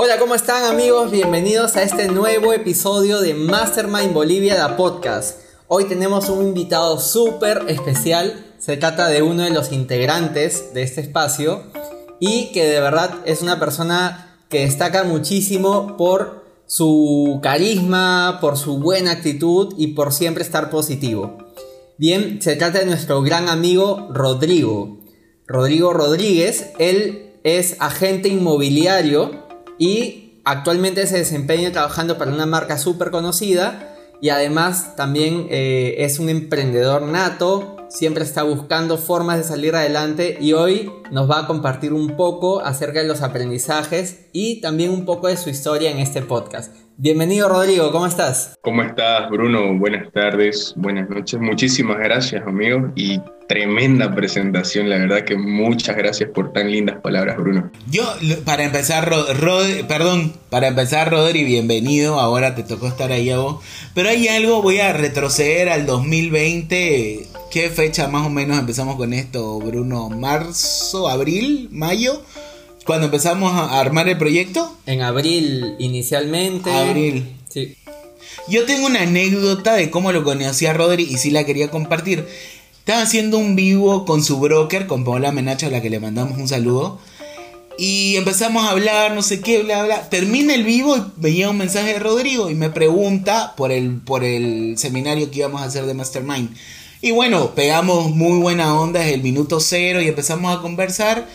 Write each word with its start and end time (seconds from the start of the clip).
Hola, 0.00 0.16
¿cómo 0.20 0.36
están 0.36 0.62
amigos? 0.62 1.10
Bienvenidos 1.10 1.74
a 1.74 1.82
este 1.82 2.06
nuevo 2.06 2.52
episodio 2.52 3.20
de 3.20 3.34
Mastermind 3.34 4.14
Bolivia 4.14 4.54
da 4.54 4.76
Podcast. 4.76 5.40
Hoy 5.66 5.86
tenemos 5.86 6.28
un 6.28 6.46
invitado 6.46 7.00
súper 7.00 7.64
especial. 7.66 8.46
Se 8.60 8.76
trata 8.76 9.08
de 9.08 9.22
uno 9.22 9.42
de 9.42 9.50
los 9.50 9.72
integrantes 9.72 10.72
de 10.72 10.84
este 10.84 11.00
espacio 11.00 11.64
y 12.20 12.52
que 12.52 12.64
de 12.64 12.80
verdad 12.80 13.12
es 13.24 13.42
una 13.42 13.58
persona 13.58 14.38
que 14.48 14.60
destaca 14.60 15.02
muchísimo 15.02 15.96
por 15.96 16.44
su 16.66 17.40
carisma, 17.42 18.38
por 18.40 18.56
su 18.56 18.78
buena 18.78 19.10
actitud 19.10 19.74
y 19.76 19.94
por 19.94 20.12
siempre 20.12 20.44
estar 20.44 20.70
positivo. 20.70 21.38
Bien, 21.96 22.40
se 22.40 22.54
trata 22.54 22.78
de 22.78 22.86
nuestro 22.86 23.20
gran 23.20 23.48
amigo 23.48 24.06
Rodrigo. 24.12 25.00
Rodrigo 25.48 25.92
Rodríguez, 25.92 26.66
él 26.78 27.32
es 27.42 27.74
agente 27.80 28.28
inmobiliario 28.28 29.47
y 29.78 30.40
actualmente 30.44 31.06
se 31.06 31.18
desempeña 31.18 31.72
trabajando 31.72 32.18
para 32.18 32.32
una 32.32 32.46
marca 32.46 32.78
súper 32.78 33.10
conocida 33.10 33.94
y 34.20 34.30
además 34.30 34.96
también 34.96 35.46
eh, 35.50 35.96
es 35.98 36.18
un 36.18 36.28
emprendedor 36.28 37.02
nato, 37.02 37.76
siempre 37.88 38.24
está 38.24 38.42
buscando 38.42 38.98
formas 38.98 39.38
de 39.38 39.44
salir 39.44 39.76
adelante 39.76 40.36
y 40.40 40.52
hoy 40.52 40.90
nos 41.10 41.30
va 41.30 41.40
a 41.40 41.46
compartir 41.46 41.92
un 41.92 42.16
poco 42.16 42.60
acerca 42.60 43.00
de 43.00 43.06
los 43.06 43.22
aprendizajes 43.22 44.26
y 44.32 44.60
también 44.60 44.90
un 44.90 45.04
poco 45.04 45.28
de 45.28 45.36
su 45.36 45.50
historia 45.50 45.90
en 45.90 45.98
este 45.98 46.22
podcast. 46.22 46.72
Bienvenido 47.00 47.48
Rodrigo, 47.48 47.92
¿cómo 47.92 48.08
estás? 48.08 48.58
¿Cómo 48.60 48.82
estás 48.82 49.30
Bruno? 49.30 49.72
Buenas 49.78 50.10
tardes, 50.10 50.72
buenas 50.74 51.08
noches. 51.08 51.38
Muchísimas 51.38 51.96
gracias 51.98 52.44
amigos 52.44 52.90
y 52.96 53.20
tremenda 53.48 54.12
presentación, 54.12 54.90
la 54.90 54.98
verdad 54.98 55.22
que 55.24 55.36
muchas 55.36 55.96
gracias 55.96 56.28
por 56.30 56.52
tan 56.52 56.72
lindas 56.72 56.96
palabras, 57.00 57.36
Bruno. 57.36 57.70
Yo, 57.88 58.02
para 58.44 58.64
empezar, 58.64 59.08
perdón, 59.86 60.32
para 60.50 60.66
empezar, 60.66 61.08
Rodri, 61.08 61.44
bienvenido, 61.44 62.18
ahora 62.18 62.56
te 62.56 62.64
tocó 62.64 62.88
estar 62.88 63.12
ahí 63.12 63.30
a 63.30 63.38
vos, 63.38 63.64
pero 63.94 64.08
hay 64.08 64.26
algo, 64.26 64.60
voy 64.60 64.80
a 64.80 64.92
retroceder 64.92 65.68
al 65.68 65.86
2020, 65.86 67.28
¿qué 67.52 67.70
fecha 67.70 68.08
más 68.08 68.26
o 68.26 68.30
menos 68.30 68.58
empezamos 68.58 68.96
con 68.96 69.12
esto, 69.12 69.60
Bruno? 69.60 70.10
¿Marzo, 70.10 71.08
abril, 71.08 71.68
mayo? 71.70 72.24
Cuando 72.88 73.04
empezamos 73.04 73.52
a 73.52 73.80
armar 73.80 74.08
el 74.08 74.16
proyecto? 74.16 74.74
En 74.86 75.02
abril 75.02 75.74
inicialmente. 75.78 76.72
Abril. 76.72 77.36
Sí. 77.46 77.76
Yo 78.48 78.64
tengo 78.64 78.86
una 78.86 79.02
anécdota 79.02 79.74
de 79.74 79.90
cómo 79.90 80.10
lo 80.10 80.24
conocí 80.24 80.64
a 80.64 80.72
Rodri 80.72 81.02
y 81.02 81.18
sí 81.18 81.30
la 81.30 81.44
quería 81.44 81.70
compartir. 81.70 82.26
Estaba 82.78 83.02
haciendo 83.02 83.36
un 83.36 83.56
vivo 83.56 84.06
con 84.06 84.24
su 84.24 84.40
broker, 84.40 84.86
con 84.86 85.04
Paola 85.04 85.32
Menacho, 85.32 85.66
a 85.66 85.70
la 85.70 85.82
que 85.82 85.90
le 85.90 86.00
mandamos 86.00 86.38
un 86.38 86.48
saludo. 86.48 86.98
Y 87.76 88.16
empezamos 88.16 88.64
a 88.64 88.70
hablar, 88.70 89.12
no 89.12 89.20
sé 89.20 89.42
qué, 89.42 89.62
bla, 89.62 89.84
bla. 89.84 90.08
Termina 90.08 90.54
el 90.54 90.64
vivo 90.64 90.96
y 90.96 91.02
veía 91.18 91.50
un 91.50 91.58
mensaje 91.58 91.92
de 91.92 91.98
Rodrigo 91.98 92.48
y 92.48 92.54
me 92.54 92.70
pregunta 92.70 93.52
por 93.54 93.70
el, 93.70 93.98
por 94.00 94.24
el 94.24 94.78
seminario 94.78 95.30
que 95.30 95.40
íbamos 95.40 95.60
a 95.60 95.66
hacer 95.66 95.84
de 95.84 95.92
Mastermind. 95.92 96.56
Y 97.02 97.10
bueno, 97.10 97.54
pegamos 97.54 98.10
muy 98.10 98.38
buena 98.38 98.80
onda 98.80 99.00
desde 99.00 99.14
el 99.14 99.22
minuto 99.22 99.60
cero 99.60 100.00
y 100.00 100.08
empezamos 100.08 100.56
a 100.56 100.62
conversar. 100.62 101.28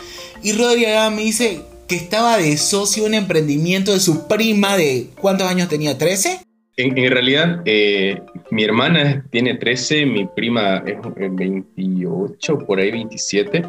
Y 0.44 0.52
Rodrigo 0.52 1.10
me 1.10 1.22
dice 1.22 1.62
que 1.88 1.96
estaba 1.96 2.36
de 2.36 2.58
socio 2.58 3.04
en 3.04 3.12
un 3.12 3.14
emprendimiento 3.14 3.94
de 3.94 3.98
su 3.98 4.28
prima 4.28 4.76
de... 4.76 5.06
¿Cuántos 5.18 5.48
años 5.48 5.70
tenía? 5.70 5.96
¿13? 5.96 6.44
En, 6.76 7.10
realidad, 7.10 7.62
eh, 7.64 8.20
mi 8.50 8.62
hermana 8.62 9.24
tiene 9.30 9.54
13, 9.54 10.04
mi 10.04 10.26
prima 10.26 10.84
es 10.86 10.98
28, 11.16 12.58
por 12.58 12.78
ahí 12.78 12.90
27. 12.90 13.62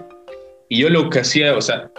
Y 0.67 0.79
yo 0.79 0.89
lo 0.89 1.09
que 1.09 1.19
hacía, 1.19 1.55
o 1.55 1.61
sea, 1.61 1.89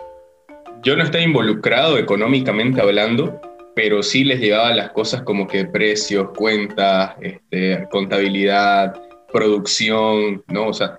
yo 0.83 0.95
no 0.95 1.05
estaba 1.05 1.25
involucrado 1.25 1.97
económicamente 1.97 2.83
hablando, 2.83 3.41
pero 3.75 4.03
sí 4.03 4.25
les 4.25 4.41
llevaba 4.41 4.75
las 4.75 4.91
cosas 4.91 5.23
como 5.23 5.47
que 5.47 5.65
precios, 5.65 6.29
cuentas, 6.37 7.15
este, 7.23 7.89
contabilidad, 7.91 8.95
producción, 9.33 10.45
¿no? 10.49 10.67
O 10.67 10.75
sea, 10.75 10.99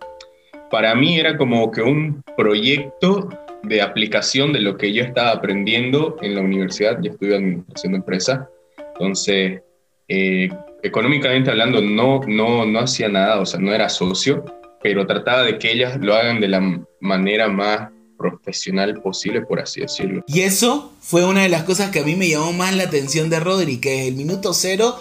para 0.71 0.95
mí 0.95 1.19
era 1.19 1.37
como 1.37 1.69
que 1.69 1.83
un 1.83 2.23
proyecto 2.35 3.29
de 3.67 3.81
aplicación 3.81 4.53
de 4.53 4.59
lo 4.59 4.77
que 4.77 4.93
yo 4.93 5.03
estaba 5.03 5.31
aprendiendo 5.31 6.17
en 6.21 6.35
la 6.35 6.41
universidad, 6.41 6.99
yo 7.01 7.11
estudié 7.11 7.35
administración 7.35 7.93
de 7.93 7.97
empresa, 7.97 8.49
entonces 8.93 9.61
eh, 10.07 10.49
económicamente 10.83 11.49
hablando 11.49 11.81
no, 11.81 12.21
no, 12.27 12.65
no 12.65 12.79
hacía 12.79 13.09
nada, 13.09 13.39
o 13.39 13.45
sea, 13.45 13.59
no 13.59 13.73
era 13.73 13.89
socio, 13.89 14.45
pero 14.81 15.05
trataba 15.05 15.43
de 15.43 15.57
que 15.57 15.71
ellas 15.71 15.97
lo 15.99 16.15
hagan 16.15 16.39
de 16.39 16.47
la 16.47 16.81
manera 17.01 17.47
más 17.47 17.89
profesional 18.17 18.99
posible, 19.01 19.41
por 19.41 19.59
así 19.59 19.81
decirlo. 19.81 20.23
Y 20.27 20.41
eso 20.41 20.91
fue 21.01 21.23
una 21.23 21.43
de 21.43 21.49
las 21.49 21.63
cosas 21.63 21.91
que 21.91 21.99
a 21.99 22.03
mí 22.03 22.15
me 22.15 22.29
llamó 22.29 22.53
más 22.53 22.75
la 22.75 22.83
atención 22.83 23.29
de 23.29 23.39
Rodri, 23.39 23.77
que 23.77 24.01
es 24.01 24.07
el 24.07 24.15
minuto 24.15 24.53
cero 24.53 24.95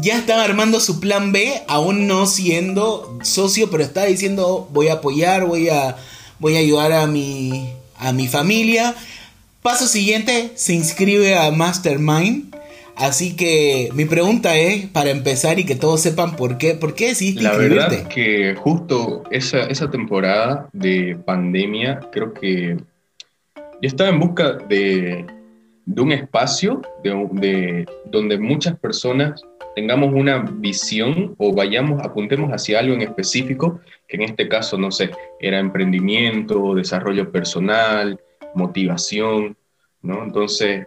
ya 0.00 0.16
estaba 0.16 0.44
armando 0.44 0.80
su 0.80 1.00
plan 1.00 1.32
B, 1.32 1.62
aún 1.68 2.06
no 2.06 2.26
siendo 2.26 3.18
socio, 3.22 3.70
pero 3.70 3.82
estaba 3.82 4.06
diciendo 4.06 4.68
voy 4.72 4.88
a 4.88 4.94
apoyar, 4.94 5.44
voy 5.44 5.68
a, 5.68 5.96
voy 6.38 6.56
a 6.56 6.60
ayudar 6.60 6.92
a 6.92 7.06
mi, 7.06 7.72
a 8.02 8.12
mi 8.12 8.28
familia. 8.28 8.94
Paso 9.62 9.86
siguiente, 9.86 10.52
se 10.54 10.74
inscribe 10.74 11.36
a 11.36 11.50
Mastermind 11.50 12.52
Así 12.96 13.36
que 13.36 13.88
mi 13.94 14.04
pregunta 14.04 14.56
es, 14.56 14.86
para 14.86 15.10
empezar 15.10 15.58
y 15.58 15.64
que 15.64 15.74
todos 15.74 16.00
sepan 16.00 16.36
por 16.36 16.58
qué, 16.58 16.74
¿por 16.74 16.94
qué 16.94 17.08
decidiste 17.08 17.42
La 17.42 17.56
verdad 17.56 17.92
es 17.92 18.06
que 18.08 18.54
justo 18.54 19.24
esa, 19.30 19.60
esa 19.64 19.90
temporada 19.90 20.68
de 20.72 21.18
pandemia, 21.24 22.00
creo 22.12 22.34
que 22.34 22.76
yo 23.56 23.88
estaba 23.88 24.10
en 24.10 24.20
busca 24.20 24.52
de, 24.68 25.24
de 25.86 26.02
un 26.02 26.12
espacio 26.12 26.82
de, 27.02 27.86
donde 28.04 28.38
muchas 28.38 28.78
personas 28.78 29.42
tengamos 29.74 30.12
una 30.12 30.38
visión 30.38 31.34
o 31.38 31.54
vayamos, 31.54 32.02
apuntemos 32.02 32.50
hacia 32.50 32.78
algo 32.78 32.94
en 32.94 33.02
específico, 33.02 33.80
que 34.08 34.16
en 34.16 34.22
este 34.22 34.48
caso, 34.48 34.78
no 34.78 34.90
sé, 34.90 35.10
era 35.40 35.58
emprendimiento, 35.58 36.74
desarrollo 36.74 37.30
personal, 37.30 38.20
motivación, 38.54 39.56
¿no? 40.02 40.22
Entonces, 40.24 40.86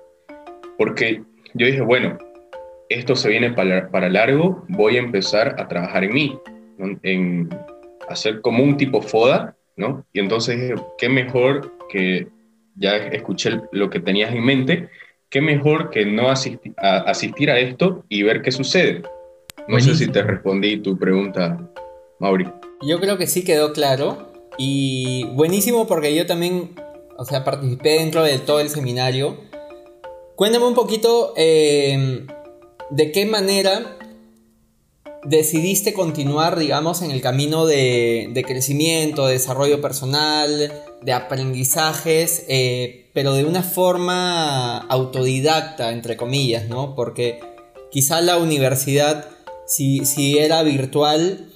porque 0.77 1.23
yo 1.53 1.65
dije, 1.65 1.81
bueno, 1.81 2.17
esto 2.89 3.15
se 3.15 3.29
viene 3.29 3.51
para, 3.51 3.89
para 3.89 4.09
largo, 4.09 4.63
voy 4.67 4.97
a 4.97 4.99
empezar 4.99 5.55
a 5.59 5.67
trabajar 5.67 6.03
en 6.03 6.13
mí, 6.13 6.39
en 7.03 7.49
hacer 8.09 8.41
como 8.41 8.63
un 8.63 8.77
tipo 8.77 9.01
FODA, 9.01 9.55
¿no? 9.75 10.05
Y 10.13 10.19
entonces 10.19 10.59
dije, 10.59 10.75
qué 10.97 11.09
mejor 11.09 11.73
que 11.89 12.27
ya 12.75 12.97
escuché 12.97 13.59
lo 13.71 13.89
que 13.89 13.99
tenías 13.99 14.33
en 14.33 14.43
mente, 14.43 14.89
qué 15.29 15.41
mejor 15.41 15.89
que 15.89 16.05
no 16.05 16.29
asistir 16.29 16.73
a, 16.77 16.97
asistir 16.97 17.51
a 17.51 17.59
esto 17.59 18.03
y 18.09 18.23
ver 18.23 18.41
qué 18.41 18.51
sucede. 18.51 19.03
No 19.67 19.79
sé 19.79 19.95
si 19.95 20.07
te 20.07 20.21
respondí 20.21 20.77
tu 20.77 20.97
pregunta, 20.97 21.71
Mauri. 22.19 22.47
Yo 22.81 22.99
creo 22.99 23.17
que 23.17 23.27
sí 23.27 23.43
quedó 23.43 23.73
claro 23.73 24.31
y 24.57 25.25
buenísimo 25.33 25.87
porque 25.87 26.15
yo 26.15 26.25
también, 26.25 26.75
o 27.17 27.25
sea, 27.25 27.43
participé 27.43 27.99
dentro 27.99 28.23
de 28.23 28.37
todo 28.37 28.59
el 28.59 28.69
seminario 28.69 29.37
Cuéntame 30.35 30.65
un 30.65 30.73
poquito 30.73 31.33
em, 31.37 32.27
de 32.89 33.11
qué 33.13 33.25
manera 33.25 33.97
decidiste 35.25 35.93
continuar, 35.93 36.57
digamos, 36.57 37.01
en 37.01 37.11
el 37.11 37.21
camino 37.21 37.65
de, 37.65 38.43
crecimiento, 38.47 39.25
de 39.27 39.33
desarrollo 39.33 39.81
personal, 39.81 40.71
de 41.01 41.13
aprendizajes, 41.13 42.45
eh, 42.47 43.09
pero 43.13 43.33
de 43.33 43.45
una 43.45 43.63
forma 43.63 44.77
autodidacta, 44.77 45.91
entre 45.91 46.17
comillas, 46.17 46.67
¿no? 46.67 46.95
Porque 46.95 47.39
quizá 47.91 48.21
la 48.21 48.37
universidad, 48.37 49.29
si, 49.67 50.37
era 50.37 50.63
virtual, 50.63 51.49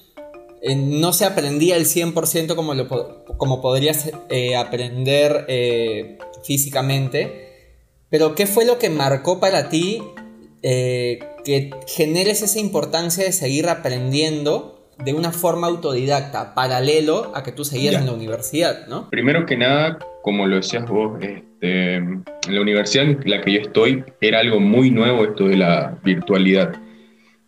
eh, 0.62 0.76
no 0.76 1.14
se 1.14 1.26
aprendía 1.26 1.76
el 1.76 1.86
100% 1.86 2.56
como, 2.56 2.74
lo, 2.74 3.26
como 3.38 3.62
podrías 3.62 4.12
eh, 4.30 4.56
aprender 4.56 5.46
físicamente 6.44 7.50
pero 8.10 8.36
¿qué 8.36 8.48
fue 8.48 8.66
lo 8.66 8.80
que 8.80 8.90
marcó 8.90 9.40
para 9.40 9.70
ti 9.70 10.02
que 11.50 11.72
generes 11.88 12.42
esa 12.42 12.60
importancia 12.60 13.24
de 13.24 13.32
seguir 13.32 13.68
aprendiendo 13.68 14.80
de 15.04 15.14
una 15.14 15.32
forma 15.32 15.68
autodidacta, 15.68 16.54
paralelo 16.54 17.32
a 17.34 17.44
que 17.44 17.52
tú 17.52 17.64
seguías 17.64 17.96
en 17.96 18.06
la 18.06 18.14
universidad, 18.14 18.88
¿no? 18.88 19.10
Primero 19.10 19.46
que 19.46 19.58
nada, 19.58 19.98
como 20.22 20.46
lo 20.46 20.58
decías 20.58 20.88
vos, 20.88 21.18
este, 21.22 21.96
en 21.96 22.24
la 22.48 22.62
universidad 22.62 23.06
en 23.06 23.20
la 23.26 23.42
que 23.42 23.54
yo 23.54 23.62
estoy 23.62 24.04
era 24.20 24.40
algo 24.40 24.60
muy 24.60 24.92
nuevo 24.92 25.24
esto 25.24 25.48
de 25.48 25.58
la 25.58 25.98
virtualidad. 26.04 26.76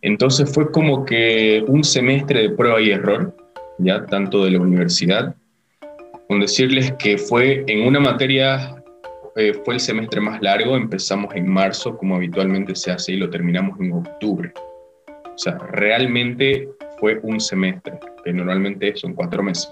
Entonces 0.01 0.51
fue 0.51 0.71
como 0.71 1.05
que 1.05 1.63
un 1.67 1.83
semestre 1.83 2.41
de 2.41 2.49
prueba 2.51 2.81
y 2.81 2.91
error, 2.91 3.35
ya 3.77 4.05
tanto 4.05 4.45
de 4.45 4.51
la 4.51 4.59
universidad, 4.59 5.35
con 6.27 6.39
decirles 6.39 6.93
que 6.97 7.17
fue 7.17 7.65
en 7.67 7.85
una 7.85 7.99
materia 7.99 8.80
eh, 9.35 9.53
fue 9.63 9.75
el 9.75 9.79
semestre 9.79 10.19
más 10.21 10.41
largo, 10.41 10.75
empezamos 10.75 11.33
en 11.35 11.49
marzo, 11.49 11.97
como 11.97 12.15
habitualmente 12.15 12.75
se 12.75 12.91
hace, 12.91 13.13
y 13.13 13.17
lo 13.17 13.29
terminamos 13.29 13.79
en 13.79 13.93
octubre. 13.93 14.51
O 15.07 15.37
sea, 15.37 15.57
realmente 15.57 16.67
fue 16.99 17.19
un 17.23 17.39
semestre, 17.39 17.99
que 18.23 18.33
normalmente 18.33 18.95
son 18.95 19.13
cuatro 19.13 19.41
meses. 19.41 19.71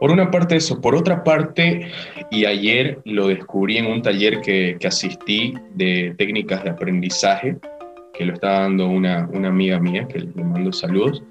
Por 0.00 0.10
una 0.10 0.30
parte 0.30 0.56
eso, 0.56 0.80
por 0.80 0.94
otra 0.94 1.22
parte, 1.22 1.88
y 2.30 2.46
ayer 2.46 3.00
lo 3.04 3.28
descubrí 3.28 3.76
en 3.76 3.86
un 3.86 4.00
taller 4.02 4.40
que, 4.40 4.76
que 4.80 4.88
asistí 4.88 5.54
de 5.74 6.14
técnicas 6.16 6.64
de 6.64 6.70
aprendizaje, 6.70 7.58
que 8.14 8.24
lo 8.24 8.34
está 8.34 8.60
dando 8.60 8.88
una, 8.88 9.28
una 9.32 9.48
amiga 9.48 9.78
mía, 9.78 10.06
que 10.08 10.20
le 10.20 10.44
mando 10.44 10.72
saludos, 10.72 11.22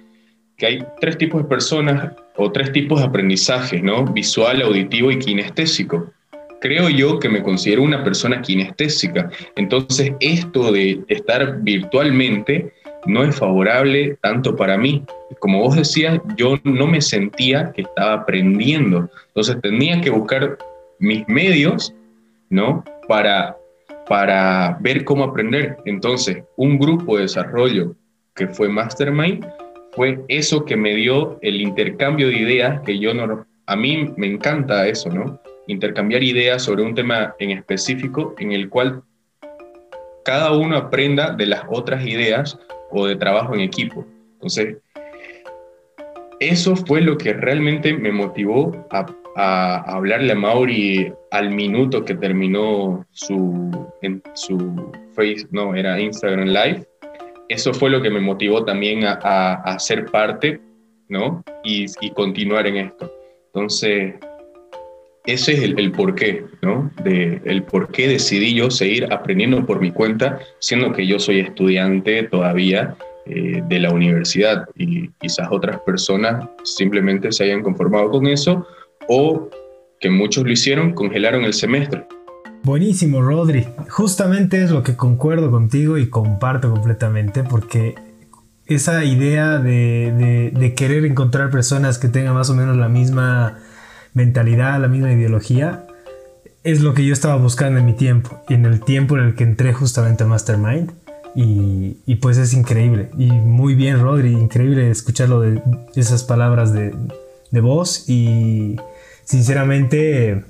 que 0.55 0.65
hay 0.65 0.85
tres 0.99 1.17
tipos 1.17 1.41
de 1.41 1.47
personas 1.47 2.13
o 2.35 2.51
tres 2.51 2.71
tipos 2.71 2.99
de 2.99 3.07
aprendizaje, 3.07 3.81
¿no? 3.81 4.05
Visual, 4.05 4.61
auditivo 4.61 5.09
y 5.09 5.17
kinestésico. 5.17 6.11
Creo 6.61 6.89
yo 6.89 7.19
que 7.19 7.29
me 7.29 7.41
considero 7.41 7.83
una 7.83 8.03
persona 8.03 8.41
kinestésica, 8.41 9.29
entonces 9.56 10.11
esto 10.19 10.71
de 10.71 11.01
estar 11.07 11.61
virtualmente 11.61 12.73
no 13.06 13.23
es 13.23 13.35
favorable 13.35 14.17
tanto 14.21 14.56
para 14.56 14.77
mí. 14.77 15.03
Como 15.39 15.61
vos 15.61 15.75
decías, 15.75 16.19
yo 16.35 16.59
no 16.63 16.88
me 16.88 17.01
sentía 17.01 17.71
que 17.71 17.83
estaba 17.83 18.13
aprendiendo. 18.13 19.09
Entonces 19.27 19.57
tenía 19.61 20.01
que 20.01 20.09
buscar 20.09 20.57
mis 21.00 21.27
medios, 21.27 21.94
¿no? 22.50 22.83
Para, 23.07 23.55
para 24.07 24.77
ver 24.81 25.05
cómo 25.05 25.23
aprender. 25.23 25.77
Entonces, 25.85 26.44
un 26.57 26.77
grupo 26.77 27.15
de 27.15 27.23
desarrollo 27.23 27.95
que 28.35 28.47
fue 28.47 28.69
Mastermind 28.69 29.45
fue 29.94 30.19
eso 30.27 30.65
que 30.65 30.75
me 30.75 30.94
dio 30.95 31.39
el 31.41 31.62
intercambio 31.62 32.27
de 32.27 32.38
ideas 32.38 32.81
que 32.81 33.00
yo 33.00 33.13
no... 33.13 33.45
A 33.65 33.75
mí 33.75 34.12
me 34.17 34.27
encanta 34.27 34.88
eso, 34.88 35.09
¿no? 35.09 35.39
Intercambiar 35.69 36.24
ideas 36.24 36.63
sobre 36.63 36.81
un 36.81 36.95
tema 36.95 37.36
en 37.38 37.51
específico 37.51 38.33
en 38.39 38.54
el 38.54 38.69
cual 38.69 39.04
cada 40.25 40.51
uno 40.51 40.75
aprenda 40.75 41.31
de 41.31 41.45
las 41.45 41.62
otras 41.69 42.04
ideas 42.07 42.57
o 42.89 43.06
de 43.06 43.16
trabajo 43.16 43.54
en 43.54 43.60
equipo. 43.62 44.04
Entonces, 44.33 44.77
eso 46.39 46.75
fue 46.75 47.01
lo 47.01 47.19
que 47.19 47.33
realmente 47.33 47.94
me 47.94 48.12
motivó 48.12 48.88
a, 48.89 49.06
hablarle 49.94 50.31
a 50.31 50.36
Mauri 50.36 51.13
al 51.30 51.51
minuto 51.51 52.04
que 52.04 52.15
terminó 52.15 53.06
su, 53.12 53.92
en 54.01 54.24
su 54.33 54.57
face, 55.13 55.45
no, 55.51 55.75
era 55.75 56.00
Instagram 56.00 56.48
Live. 56.48 56.88
Eso 57.48 57.75
fue 57.75 57.92
lo 57.92 58.01
que 58.01 58.10
me 58.10 58.19
motivó 58.19 58.65
también 58.65 59.06
a, 59.06 59.13
a, 59.13 59.77
ser 59.77 60.07
parte, 60.07 60.60
¿no? 61.10 61.44
Y, 61.63 61.86
y, 62.01 62.10
continuar 62.12 62.65
en 62.65 62.77
esto. 62.77 63.12
Entonces, 63.54 64.15
ese 65.25 65.54
es 65.54 65.62
el, 65.62 65.92
porqué, 65.92 66.45
¿no? 66.62 66.92
El 67.06 67.63
por 67.63 67.92
qué 67.92 68.07
decidí 68.07 68.56
yo 68.56 68.71
seguir 68.71 69.12
aprendiendo 69.12 69.66
por 69.66 69.80
mi 69.80 69.92
cuenta, 69.92 70.39
siendo 70.60 70.94
que 70.94 71.06
yo 71.06 71.19
soy 71.19 71.39
estudiante 71.39 72.24
todavía 72.24 72.95
eh, 73.25 73.62
de 73.68 73.80
la 73.80 73.92
universidad 73.92 74.68
y 74.75 75.10
quizás 75.19 75.50
otras 75.51 75.80
personas 75.81 76.48
simplemente 76.63 77.31
se 77.31 77.44
hayan 77.44 77.62
conformado 77.62 78.10
con 78.12 78.27
eso 78.27 78.66
o 79.07 79.50
que 80.00 80.10
muchos 80.10 80.45
lo 80.45 80.51
hicieron, 80.51 80.94
congelaron 80.94 81.44
el 81.44 81.54
semestre. 81.54 82.07
Buenísimo, 82.63 83.22
Rodri. 83.22 83.68
Justamente 83.89 84.63
es 84.63 84.72
lo 84.72 84.83
que 84.83 84.95
concuerdo 84.95 85.51
contigo 85.51 85.98
y 85.98 86.10
comparto 86.10 86.72
completamente 86.72 87.44
porque 87.44 87.95
esa 88.65 89.04
idea 89.04 89.60
de, 89.60 90.51
de 90.54 90.74
querer 90.74 91.06
encontrar 91.06 91.50
personas 91.50 92.00
que 92.00 92.07
tengan 92.07 92.33
más 92.33 92.50
o 92.50 92.56
menos 92.56 92.77
la 92.77 92.89
misma 92.89 93.60
mentalidad, 94.13 94.79
la 94.79 94.88
misma 94.88 95.11
ideología, 95.11 95.85
es 96.63 96.81
lo 96.81 96.94
que 96.94 97.06
yo 97.06 97.13
estaba 97.13 97.35
buscando 97.38 97.79
en 97.79 97.85
mi 97.85 97.94
tiempo 97.94 98.41
y 98.50 98.53
en 98.53 98.65
el 98.65 98.81
tiempo 98.81 99.17
en 99.17 99.23
el 99.25 99.35
que 99.35 99.44
entré 99.44 99.73
justamente 99.73 100.23
a 100.23 100.27
Mastermind. 100.27 100.91
Y, 101.35 101.97
y 102.06 102.15
pues 102.15 102.38
es 102.38 102.53
increíble. 102.53 103.09
Y 103.17 103.31
muy 103.31 103.75
bien, 103.75 104.01
Rodri, 104.01 104.31
increíble 104.31 104.89
escucharlo 104.89 105.39
de 105.41 105.61
esas 105.95 106.23
palabras 106.23 106.73
de, 106.73 106.94
de 107.51 107.61
voz. 107.61 108.09
Y 108.09 108.77
sinceramente, 109.25 110.44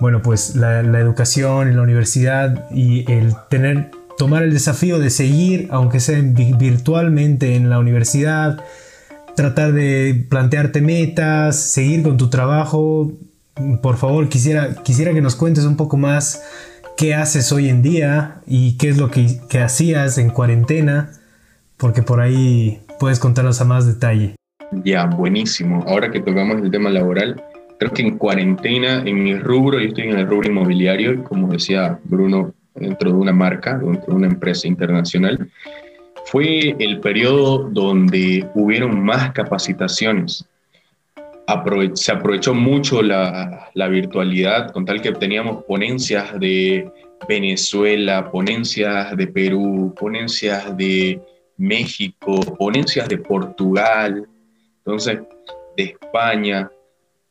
bueno, 0.00 0.22
pues 0.22 0.54
la, 0.54 0.82
la 0.82 1.00
educación 1.00 1.68
en 1.68 1.76
la 1.76 1.82
universidad 1.82 2.70
y 2.70 3.10
el 3.10 3.34
tener, 3.50 3.90
tomar 4.16 4.44
el 4.44 4.52
desafío 4.52 4.98
de 5.00 5.10
seguir, 5.10 5.68
aunque 5.70 5.98
sea 5.98 6.20
virtualmente 6.22 7.56
en 7.56 7.68
la 7.68 7.80
universidad, 7.80 8.62
tratar 9.36 9.72
de 9.72 10.26
plantearte 10.28 10.80
metas, 10.80 11.56
seguir 11.56 12.02
con 12.02 12.16
tu 12.16 12.28
trabajo. 12.28 13.12
Por 13.82 13.96
favor, 13.96 14.28
quisiera, 14.28 14.82
quisiera 14.82 15.12
que 15.12 15.20
nos 15.20 15.36
cuentes 15.36 15.64
un 15.64 15.76
poco 15.76 15.96
más 15.96 16.42
qué 16.96 17.14
haces 17.14 17.52
hoy 17.52 17.68
en 17.68 17.82
día 17.82 18.40
y 18.46 18.76
qué 18.78 18.88
es 18.88 18.98
lo 18.98 19.10
que, 19.10 19.38
que 19.48 19.60
hacías 19.60 20.18
en 20.18 20.30
cuarentena, 20.30 21.12
porque 21.76 22.02
por 22.02 22.20
ahí 22.20 22.80
puedes 22.98 23.20
contarnos 23.20 23.60
a 23.60 23.64
más 23.64 23.86
detalle. 23.86 24.34
Ya, 24.84 25.06
buenísimo. 25.06 25.84
Ahora 25.86 26.10
que 26.10 26.20
tocamos 26.20 26.60
el 26.62 26.70
tema 26.70 26.90
laboral, 26.90 27.40
creo 27.78 27.92
que 27.92 28.02
en 28.02 28.18
cuarentena, 28.18 29.02
en 29.04 29.22
mi 29.22 29.38
rubro, 29.38 29.78
yo 29.78 29.88
estoy 29.88 30.04
en 30.04 30.18
el 30.18 30.26
rubro 30.26 30.48
inmobiliario, 30.48 31.12
y 31.12 31.18
como 31.18 31.48
decía 31.48 31.98
Bruno, 32.04 32.52
dentro 32.74 33.10
de 33.10 33.16
una 33.16 33.32
marca, 33.32 33.78
dentro 33.78 34.06
de 34.06 34.14
una 34.14 34.26
empresa 34.26 34.66
internacional, 34.66 35.50
fue 36.26 36.74
el 36.80 37.00
periodo 37.00 37.68
donde 37.70 38.48
hubieron 38.54 39.02
más 39.04 39.32
capacitaciones. 39.32 40.44
se 41.94 42.12
aprovechó 42.12 42.52
mucho 42.52 43.00
la, 43.00 43.70
virtualidad, 43.88 44.72
con 44.72 44.84
tal 44.84 45.00
que 45.00 45.12
teníamos 45.12 45.62
ponencias 45.64 46.38
de 46.40 46.90
Venezuela, 47.28 48.28
ponencias 48.30 49.16
de 49.16 49.26
Perú, 49.28 49.94
ponencias 49.98 50.76
de 50.76 51.20
México, 51.58 52.40
ponencias 52.58 53.08
de 53.08 53.18
Portugal, 53.18 54.26
entonces 54.78 55.20
de 55.76 55.84
España, 55.84 56.68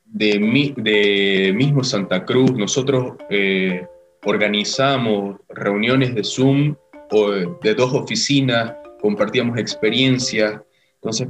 de, 0.05 0.73
de 0.77 1.53
mismo 1.53 1.83
Santa 1.83 2.23
Cruz. 2.23 2.53
Nosotros 2.53 3.17
eh, 3.29 3.85
organizamos 4.23 5.35
reuniones 5.49 6.15
de 6.15 6.23
Zoom 6.23 6.75
o 7.11 7.31
de 7.31 7.75
dos 7.75 7.93
oficinas 7.93 8.73
compartíamos 9.05 9.59
experiencias. 9.59 10.59
Entonces, 10.95 11.27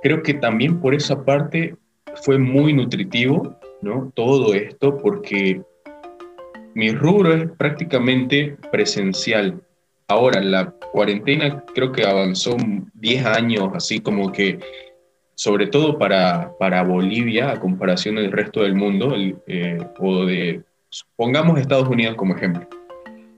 creo 0.00 0.22
que 0.22 0.34
también 0.34 0.80
por 0.80 0.94
esa 0.94 1.24
parte 1.24 1.74
fue 2.22 2.38
muy 2.38 2.72
nutritivo, 2.72 3.58
¿no? 3.82 4.12
Todo 4.14 4.54
esto, 4.54 4.96
porque 4.98 5.60
mi 6.72 6.92
rubro 6.92 7.34
es 7.34 7.50
prácticamente 7.58 8.56
presencial. 8.70 9.60
Ahora, 10.06 10.40
la 10.40 10.70
cuarentena 10.92 11.64
creo 11.74 11.90
que 11.90 12.04
avanzó 12.04 12.56
10 12.94 13.26
años, 13.26 13.70
así 13.74 13.98
como 13.98 14.30
que, 14.30 14.60
sobre 15.34 15.66
todo 15.66 15.98
para, 15.98 16.52
para 16.60 16.84
Bolivia, 16.84 17.50
a 17.50 17.58
comparación 17.58 18.14
del 18.14 18.30
resto 18.30 18.62
del 18.62 18.76
mundo, 18.76 19.16
eh, 19.48 19.78
o 19.98 20.26
de, 20.26 20.62
pongamos 21.16 21.58
Estados 21.58 21.88
Unidos 21.88 22.14
como 22.14 22.36
ejemplo 22.36 22.68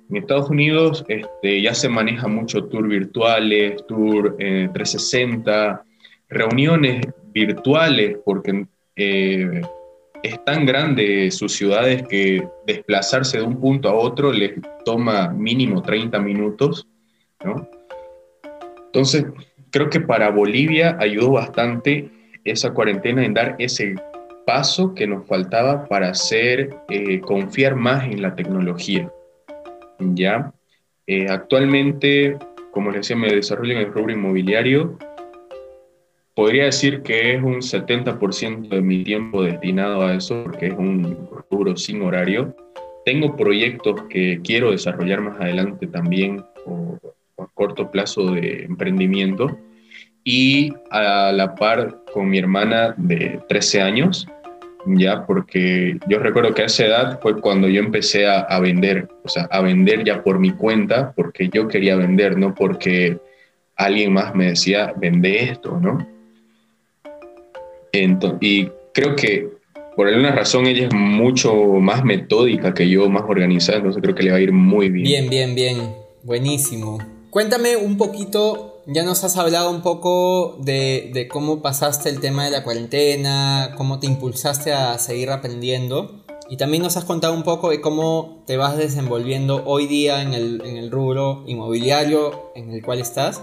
en 0.09 0.17
Estados 0.17 0.51
Unidos 0.51 1.05
este, 1.09 1.61
ya 1.63 1.75
se 1.75 1.89
maneja 1.89 2.29
mucho 2.29 2.65
tour 2.65 2.87
virtuales, 2.89 3.85
tour 3.87 4.37
360, 4.37 5.71
eh, 5.71 5.95
reuniones 6.29 7.07
virtuales, 7.33 8.19
porque 8.25 8.67
eh, 8.97 9.61
es 10.23 10.45
tan 10.45 10.67
grande 10.67 11.31
sus 11.31 11.53
ciudades 11.53 12.03
que 12.09 12.47
desplazarse 12.67 13.39
de 13.39 13.45
un 13.45 13.61
punto 13.61 13.89
a 13.89 13.95
otro 13.95 14.33
les 14.33 14.53
toma 14.85 15.29
mínimo 15.29 15.83
30 15.83 16.19
minutos. 16.21 16.87
Entonces, 18.87 19.27
creo 19.71 19.91
que 19.91 20.01
para 20.01 20.31
Bolivia 20.31 20.97
ayudó 20.99 21.33
bastante 21.33 22.11
esa 22.45 22.73
cuarentena 22.73 23.25
en 23.25 23.35
dar 23.35 23.57
ese 23.59 23.97
paso 24.47 24.95
que 24.95 25.07
nos 25.07 25.27
faltaba 25.27 25.87
para 25.87 26.11
hacer, 26.11 26.75
eh, 26.89 27.21
confiar 27.21 27.75
más 27.75 28.05
en 28.05 28.23
la 28.23 28.35
tecnología. 28.35 29.11
¿Ya? 29.99 30.53
Eh, 31.07 31.27
actualmente, 31.29 32.37
como 32.73 32.91
les 32.91 33.03
decía, 33.03 33.17
me 33.17 33.29
desarrollo 33.29 33.73
en 33.73 33.79
el 33.79 33.93
rubro 33.93 34.13
inmobiliario. 34.13 34.99
Podría 36.35 36.65
decir 36.65 37.03
que 37.03 37.35
es 37.35 37.43
un 37.43 37.63
70% 37.63 38.69
de 38.69 38.81
mi 38.81 39.05
tiempo 39.05 39.43
destinado 39.43 40.03
a 40.03 40.15
eso, 40.15 40.43
porque 40.45 40.67
es 40.67 40.75
un 40.75 41.29
rubro 41.51 41.77
sin 41.77 42.03
horario. 42.03 42.55
Tengo 43.05 43.37
proyectos 43.37 44.03
que 44.11 44.41
quiero 44.43 44.73
desarrollar 44.73 45.21
más 45.21 45.41
adelante 45.41 45.87
también, 45.87 46.45
o 46.67 46.99
a 47.39 47.47
corto 47.55 47.91
plazo 47.91 48.33
de 48.33 48.65
emprendimiento. 48.65 49.57
Y 50.25 50.75
a 50.91 51.31
la 51.33 51.55
par 51.55 52.03
con 52.13 52.29
mi 52.29 52.39
hermana 52.39 52.95
de 52.99 53.41
13 53.49 53.81
años, 53.81 54.27
ya, 54.87 55.27
porque 55.27 55.99
yo 56.09 56.19
recuerdo 56.19 56.55
que 56.55 56.63
a 56.63 56.67
esa 56.67 56.87
edad 56.87 57.21
fue 57.21 57.41
cuando 57.41 57.69
yo 57.69 57.81
empecé 57.81 58.27
a, 58.27 58.59
vender, 58.61 59.09
o 59.25 59.29
sea, 59.29 59.45
a 59.51 59.61
vender 59.61 60.05
ya 60.05 60.23
por 60.23 60.39
mi 60.39 60.53
cuenta, 60.53 61.13
porque 61.15 61.49
yo 61.53 61.69
quería 61.69 61.97
vender, 61.97 62.39
no 62.39 62.55
porque 62.55 63.19
alguien 63.75 64.13
más 64.13 64.35
me 64.35 64.47
decía, 64.47 64.95
vende 64.97 65.45
esto, 65.45 65.79
¿no? 65.81 66.07
Entonces, 67.93 68.39
y 68.43 68.69
creo 68.93 69.17
que 69.17 69.49
por 69.97 70.09
alguna 70.09 70.33
razón 70.33 70.67
ella 70.67 70.87
es 70.87 70.95
mucho 70.95 71.55
más 71.55 72.05
metódica 72.05 72.75
que 72.75 72.89
yo, 72.89 73.09
más 73.09 73.25
organizada, 73.27 73.79
entonces 73.79 74.03
creo 74.03 74.15
que 74.15 74.23
le 74.23 74.31
va 74.31 74.37
a 74.37 74.41
ir 74.41 74.53
muy 74.53 74.91
bien. 74.91 75.05
Bien, 75.05 75.31
bien, 75.31 75.55
bien, 75.55 75.95
buenísimo. 76.23 76.99
Cuéntame 77.31 77.77
un 77.77 77.97
poquito 77.97 78.76
ya 78.87 79.03
nos 79.03 79.25
has 79.25 79.37
hablado 79.37 79.71
un 79.71 79.83
poco 79.83 80.59
de, 80.61 81.29
cómo 81.31 81.61
pasaste 81.61 82.09
el 82.09 82.21
tema 82.21 82.45
de 82.45 82.53
la 82.53 82.63
cuarentena, 82.63 83.75
cómo 83.77 83.99
te 83.99 84.07
impulsaste 84.07 84.73
a 84.73 84.99
seguir 84.99 85.31
aprendiendo. 85.31 86.25
Y 86.49 86.57
también 86.57 86.85
nos 86.85 86.97
has 86.97 87.05
contado 87.05 87.35
un 87.35 87.43
poco 87.43 87.71
de 87.71 87.81
cómo 87.81 88.45
te 88.47 88.57
vas 88.57 88.77
desenvolviendo 88.77 89.65
hoy 89.67 89.89
día 89.89 90.23
en 90.23 90.35
el, 90.35 90.63
en 90.65 90.91
rubro 90.93 91.43
inmobiliario 91.47 92.53
en 92.55 92.71
el 92.71 92.83
cual 92.85 93.01
estás. 93.01 93.43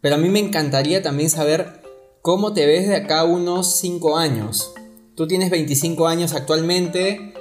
Pero 0.00 0.16
a 0.16 0.18
mí 0.18 0.28
me 0.28 0.40
encantaría 0.40 1.02
también 1.02 1.30
saber 1.30 1.80
cómo 2.20 2.52
te 2.52 2.66
ves 2.66 2.88
de 2.88 2.96
acá 2.96 3.22
unos 3.22 3.76
5 3.76 4.16
años. 4.16 4.74
Tú 5.14 5.28
tienes 5.28 5.50
25 5.50 6.08
años 6.08 6.34
actualmente. 6.34 7.32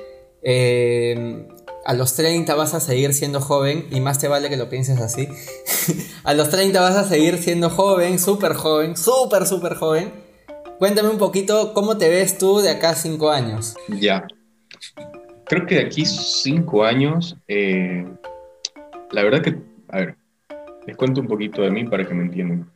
Eh, 0.43 1.47
a 1.88 1.94
los 1.94 2.15
30 2.15 2.53
vas 2.53 2.74
a 2.74 2.82
seguir 2.82 3.13
siendo 3.13 3.39
joven, 3.39 3.88
y 3.91 4.01
más 4.01 4.20
te 4.20 4.27
vale 4.27 4.50
que 4.50 4.58
lo 4.58 4.67
pienses 4.67 5.00
así. 5.00 5.29
a 6.25 6.34
los 6.34 6.50
30 6.50 6.82
vas 6.82 6.98
a 6.98 7.06
seguir 7.06 7.38
siendo 7.38 7.70
joven, 7.70 8.20
súper 8.20 8.56
joven, 8.56 8.98
súper, 8.98 9.46
súper 9.46 9.75
joven. 9.75 10.12
Cuéntame 10.79 11.08
un 11.08 11.17
poquito 11.17 11.74
cómo 11.74 11.98
te 11.98 12.10
ves 12.10 12.38
tú 12.38 12.60
de 12.60 12.72
acá 12.72 12.89
a 12.89 12.96
5 12.96 13.32
años. 13.32 13.77
Ya. 13.88 14.27
Creo 15.46 15.65
que 15.65 15.75
de 15.75 15.86
aquí 15.86 16.06
5 16.06 16.84
años, 16.84 17.38
eh, 17.48 18.06
la 19.12 19.24
verdad 19.24 19.41
que, 19.41 19.56
a 19.88 19.98
ver, 20.00 20.17
les 20.86 20.98
cuento 20.98 21.22
un 21.22 21.27
poquito 21.27 21.62
de 21.62 21.72
mí 21.72 21.86
para 21.86 22.06
que 22.06 22.13
me 22.13 22.24
entiendan. 22.24 22.70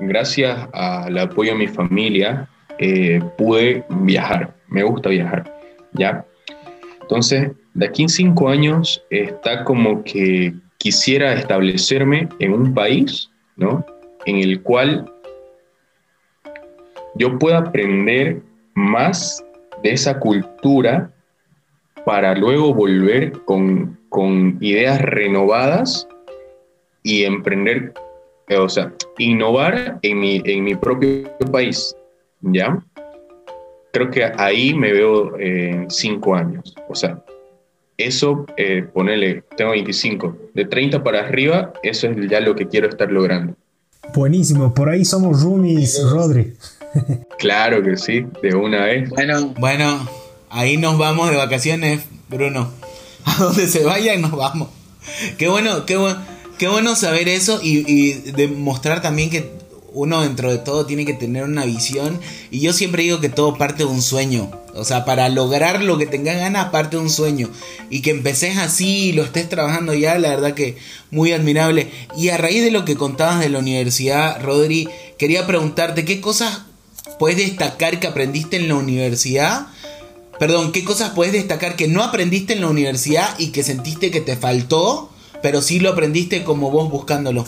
Gracias 0.00 0.66
al 0.72 1.18
apoyo 1.18 1.52
de 1.52 1.58
mi 1.58 1.68
familia, 1.68 2.48
eh, 2.78 3.20
pude 3.36 3.84
viajar. 3.90 4.54
Me 4.68 4.82
gusta 4.82 5.10
viajar, 5.10 5.44
¿ya? 5.92 6.24
Entonces, 7.02 7.50
de 7.76 7.86
aquí 7.86 8.02
en 8.02 8.08
cinco 8.08 8.48
años 8.48 9.04
está 9.10 9.64
como 9.64 10.02
que 10.02 10.54
quisiera 10.78 11.34
establecerme 11.34 12.28
en 12.38 12.52
un 12.52 12.72
país, 12.74 13.30
¿no? 13.56 13.84
En 14.24 14.38
el 14.38 14.62
cual 14.62 15.12
yo 17.14 17.38
pueda 17.38 17.58
aprender 17.58 18.40
más 18.74 19.44
de 19.82 19.92
esa 19.92 20.18
cultura 20.18 21.10
para 22.04 22.34
luego 22.34 22.72
volver 22.72 23.32
con, 23.44 23.98
con 24.08 24.56
ideas 24.60 25.00
renovadas 25.02 26.08
y 27.02 27.24
emprender, 27.24 27.92
eh, 28.48 28.56
o 28.56 28.68
sea, 28.68 28.92
innovar 29.18 29.98
en 30.02 30.20
mi, 30.20 30.42
en 30.44 30.64
mi 30.64 30.74
propio 30.74 31.28
país, 31.52 31.94
¿ya? 32.40 32.82
creo 33.96 34.10
que 34.10 34.24
ahí 34.36 34.74
me 34.74 34.92
veo 34.92 35.38
en 35.38 35.90
cinco 35.90 36.34
años. 36.34 36.74
O 36.86 36.94
sea, 36.94 37.18
eso, 37.98 38.46
eh, 38.56 38.84
ponele, 38.92 39.42
tengo 39.56 39.72
25. 39.72 40.36
De 40.54 40.64
30 40.64 41.02
para 41.02 41.20
arriba, 41.20 41.72
eso 41.82 42.08
es 42.08 42.16
ya 42.28 42.40
lo 42.40 42.54
que 42.54 42.68
quiero 42.68 42.88
estar 42.88 43.10
logrando. 43.10 43.54
Buenísimo, 44.14 44.72
por 44.74 44.88
ahí 44.88 45.04
somos 45.04 45.42
roomies, 45.42 46.00
Rodri. 46.10 46.54
claro 47.38 47.82
que 47.82 47.96
sí, 47.96 48.26
de 48.42 48.54
una 48.54 48.84
vez. 48.84 49.10
Bueno, 49.10 49.54
bueno, 49.58 50.08
ahí 50.50 50.76
nos 50.76 50.98
vamos 50.98 51.30
de 51.30 51.36
vacaciones, 51.36 52.04
Bruno. 52.28 52.70
A 53.24 53.42
donde 53.42 53.66
se 53.66 53.82
vayan 53.82 54.22
nos 54.22 54.32
vamos. 54.32 54.68
Qué 55.36 55.48
bueno, 55.48 55.84
qué 55.84 55.96
bueno, 55.96 56.18
qué 56.58 56.68
bueno 56.68 56.94
saber 56.94 57.28
eso 57.28 57.60
y, 57.62 57.84
y 57.90 58.12
demostrar 58.32 59.02
también 59.02 59.30
que 59.30 59.55
uno 59.96 60.20
dentro 60.20 60.50
de 60.50 60.58
todo 60.58 60.84
tiene 60.84 61.06
que 61.06 61.14
tener 61.14 61.44
una 61.44 61.64
visión. 61.64 62.20
Y 62.50 62.60
yo 62.60 62.74
siempre 62.74 63.02
digo 63.02 63.18
que 63.18 63.30
todo 63.30 63.56
parte 63.56 63.84
de 63.84 63.88
un 63.88 64.02
sueño. 64.02 64.50
O 64.74 64.84
sea, 64.84 65.06
para 65.06 65.30
lograr 65.30 65.82
lo 65.82 65.96
que 65.96 66.06
tengas 66.06 66.36
ganas, 66.36 66.66
parte 66.66 66.96
de 66.96 67.02
un 67.02 67.08
sueño. 67.08 67.48
Y 67.88 68.02
que 68.02 68.10
empeces 68.10 68.58
así 68.58 69.06
y 69.06 69.12
lo 69.12 69.24
estés 69.24 69.48
trabajando 69.48 69.94
ya, 69.94 70.18
la 70.18 70.28
verdad 70.28 70.52
que 70.52 70.76
muy 71.10 71.32
admirable. 71.32 71.90
Y 72.14 72.28
a 72.28 72.36
raíz 72.36 72.62
de 72.62 72.70
lo 72.70 72.84
que 72.84 72.96
contabas 72.96 73.40
de 73.40 73.48
la 73.48 73.58
universidad, 73.58 74.42
Rodri, 74.42 74.86
quería 75.18 75.46
preguntarte 75.46 76.04
qué 76.04 76.20
cosas 76.20 76.64
puedes 77.18 77.38
destacar 77.38 77.98
que 77.98 78.06
aprendiste 78.06 78.56
en 78.56 78.68
la 78.68 78.74
universidad. 78.74 79.68
Perdón, 80.38 80.72
¿qué 80.72 80.84
cosas 80.84 81.12
puedes 81.14 81.32
destacar 81.32 81.74
que 81.74 81.88
no 81.88 82.02
aprendiste 82.02 82.52
en 82.52 82.60
la 82.60 82.68
universidad 82.68 83.34
y 83.38 83.48
que 83.48 83.62
sentiste 83.62 84.10
que 84.10 84.20
te 84.20 84.36
faltó, 84.36 85.10
pero 85.40 85.62
sí 85.62 85.80
lo 85.80 85.88
aprendiste 85.88 86.44
como 86.44 86.70
vos 86.70 86.90
buscándolo? 86.90 87.46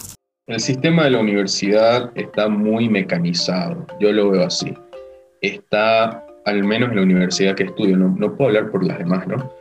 El 0.49 0.61
sistema 0.61 1.05
de 1.05 1.11
la 1.11 1.21
universidad 1.21 2.11
está 2.15 2.49
muy 2.49 2.89
mecanizado, 2.89 3.87
yo 4.01 4.11
lo 4.13 4.31
veo 4.31 4.47
así. 4.47 4.73
Está, 5.43 6.25
al 6.47 6.65
menos 6.65 6.89
en 6.89 6.97
la 6.97 7.03
universidad 7.03 7.55
que 7.55 7.65
estudio, 7.65 7.99
no, 7.99 8.35
puedo 8.35 8.49
hablar 8.49 8.71
por 8.71 8.83
las 8.83 8.97
demás, 8.97 9.29
¿no? 9.29 9.53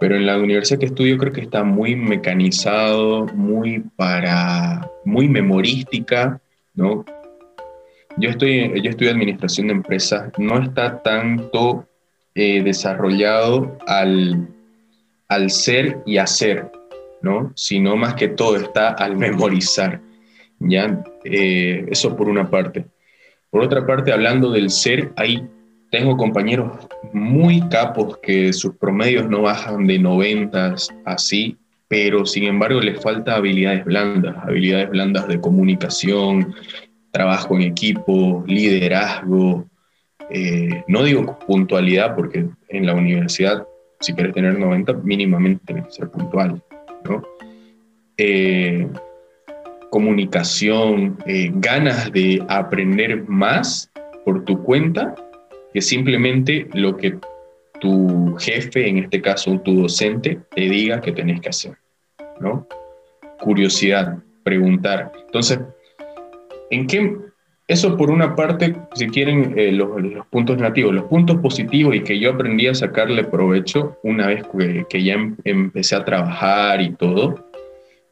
Pero 0.00 0.16
en 0.16 0.24
la 0.24 0.38
universidad 0.38 0.80
que 0.80 0.86
estudio 0.86 1.18
creo 1.18 1.34
que 1.34 1.42
está 1.42 1.62
muy 1.62 1.94
mecanizado, 1.94 3.26
muy 3.34 3.80
para, 3.96 4.90
muy 5.04 5.28
memorística, 5.28 6.40
¿no? 6.74 7.04
Yo, 8.16 8.30
estoy, 8.30 8.80
yo 8.80 8.88
estudio 8.88 9.10
administración 9.10 9.66
de 9.66 9.74
empresas, 9.74 10.32
no 10.38 10.62
está 10.62 11.02
tanto 11.02 11.86
eh, 12.34 12.62
desarrollado 12.62 13.76
al, 13.86 14.48
al 15.28 15.50
ser 15.50 15.98
y 16.06 16.16
hacer, 16.16 16.72
¿no? 17.20 17.52
Sino 17.56 17.94
más 17.94 18.14
que 18.14 18.28
todo 18.28 18.56
está 18.56 18.88
al 18.92 19.18
memorizar. 19.18 20.00
¿Ya? 20.60 21.02
Eh, 21.24 21.86
eso 21.90 22.16
por 22.16 22.28
una 22.28 22.48
parte. 22.48 22.84
Por 23.50 23.62
otra 23.62 23.84
parte, 23.84 24.12
hablando 24.12 24.50
del 24.52 24.70
ser, 24.70 25.12
ahí 25.16 25.42
tengo 25.90 26.16
compañeros 26.16 26.86
muy 27.12 27.60
capos 27.68 28.18
que 28.18 28.52
sus 28.52 28.76
promedios 28.76 29.28
no 29.28 29.42
bajan 29.42 29.86
de 29.86 29.98
90 29.98 30.76
así, 31.04 31.56
pero 31.88 32.24
sin 32.24 32.44
embargo 32.44 32.80
les 32.80 33.02
falta 33.02 33.34
habilidades 33.34 33.84
blandas, 33.84 34.36
habilidades 34.44 34.90
blandas 34.90 35.26
de 35.26 35.40
comunicación, 35.40 36.54
trabajo 37.10 37.56
en 37.56 37.62
equipo, 37.62 38.44
liderazgo. 38.46 39.66
Eh, 40.30 40.84
no 40.86 41.02
digo 41.02 41.36
puntualidad 41.44 42.14
porque 42.14 42.46
en 42.68 42.86
la 42.86 42.94
universidad, 42.94 43.66
si 43.98 44.12
quieres 44.12 44.32
tener 44.32 44.56
90, 44.56 44.92
mínimamente 45.02 45.64
tienes 45.66 45.86
que 45.86 45.92
ser 45.92 46.10
puntual, 46.10 46.62
¿no? 47.04 47.24
Eh, 48.16 48.86
comunicación, 49.90 51.18
eh, 51.26 51.50
ganas 51.54 52.10
de 52.12 52.42
aprender 52.48 53.28
más 53.28 53.90
por 54.24 54.44
tu 54.44 54.62
cuenta 54.62 55.14
que 55.74 55.82
simplemente 55.82 56.68
lo 56.72 56.96
que 56.96 57.18
tu 57.80 58.36
jefe, 58.38 58.88
en 58.88 58.98
este 58.98 59.20
caso 59.20 59.58
tu 59.60 59.82
docente, 59.82 60.38
te 60.54 60.62
diga 60.62 61.00
que 61.00 61.12
tenés 61.12 61.40
que 61.40 61.48
hacer, 61.48 61.76
¿no? 62.40 62.66
Curiosidad, 63.40 64.18
preguntar. 64.44 65.12
Entonces, 65.26 65.60
¿en 66.70 66.86
qué? 66.86 67.16
Eso 67.66 67.96
por 67.96 68.10
una 68.10 68.34
parte, 68.34 68.74
si 68.94 69.08
quieren, 69.08 69.54
eh, 69.56 69.70
los, 69.72 69.90
puntos 70.28 70.56
negativos. 70.56 70.92
Los 70.92 71.04
puntos 71.04 71.36
positivos 71.36 71.94
y 71.94 72.00
que 72.00 72.18
yo 72.18 72.32
aprendí 72.32 72.66
a 72.66 72.74
sacarle 72.74 73.24
provecho 73.24 73.96
una 74.02 74.26
vez 74.26 74.42
que, 74.88 75.02
ya 75.02 75.14
em, 75.14 75.36
empecé 75.44 75.94
a 75.94 76.04
trabajar 76.04 76.80
y 76.82 76.90
todo, 76.90 77.48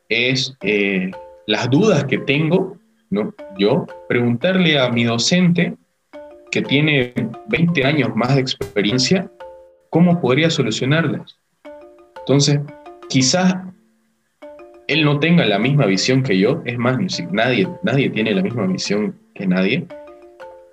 es 0.09 0.57
eh, 0.63 1.11
las 1.49 1.71
dudas 1.71 2.05
que 2.05 2.19
tengo, 2.19 2.77
¿no? 3.09 3.35
yo, 3.57 3.87
preguntarle 4.07 4.79
a 4.79 4.91
mi 4.91 5.05
docente, 5.05 5.77
que 6.51 6.61
tiene 6.61 7.15
20 7.49 7.85
años 7.87 8.15
más 8.15 8.35
de 8.35 8.43
experiencia, 8.43 9.31
cómo 9.89 10.21
podría 10.21 10.51
solucionarlas. 10.51 11.39
Entonces, 12.19 12.61
quizás 13.09 13.57
él 14.89 15.07
no 15.07 15.21
tenga 15.21 15.47
la 15.47 15.59
misma 15.59 15.87
visión 15.87 16.23
que 16.23 16.39
yo, 16.39 16.61
es 16.67 16.77
más, 16.77 16.99
nadie, 17.33 17.67
nadie 17.83 18.11
tiene 18.11 18.35
la 18.35 18.43
misma 18.43 18.67
visión 18.67 19.15
que 19.35 19.47
nadie, 19.47 19.87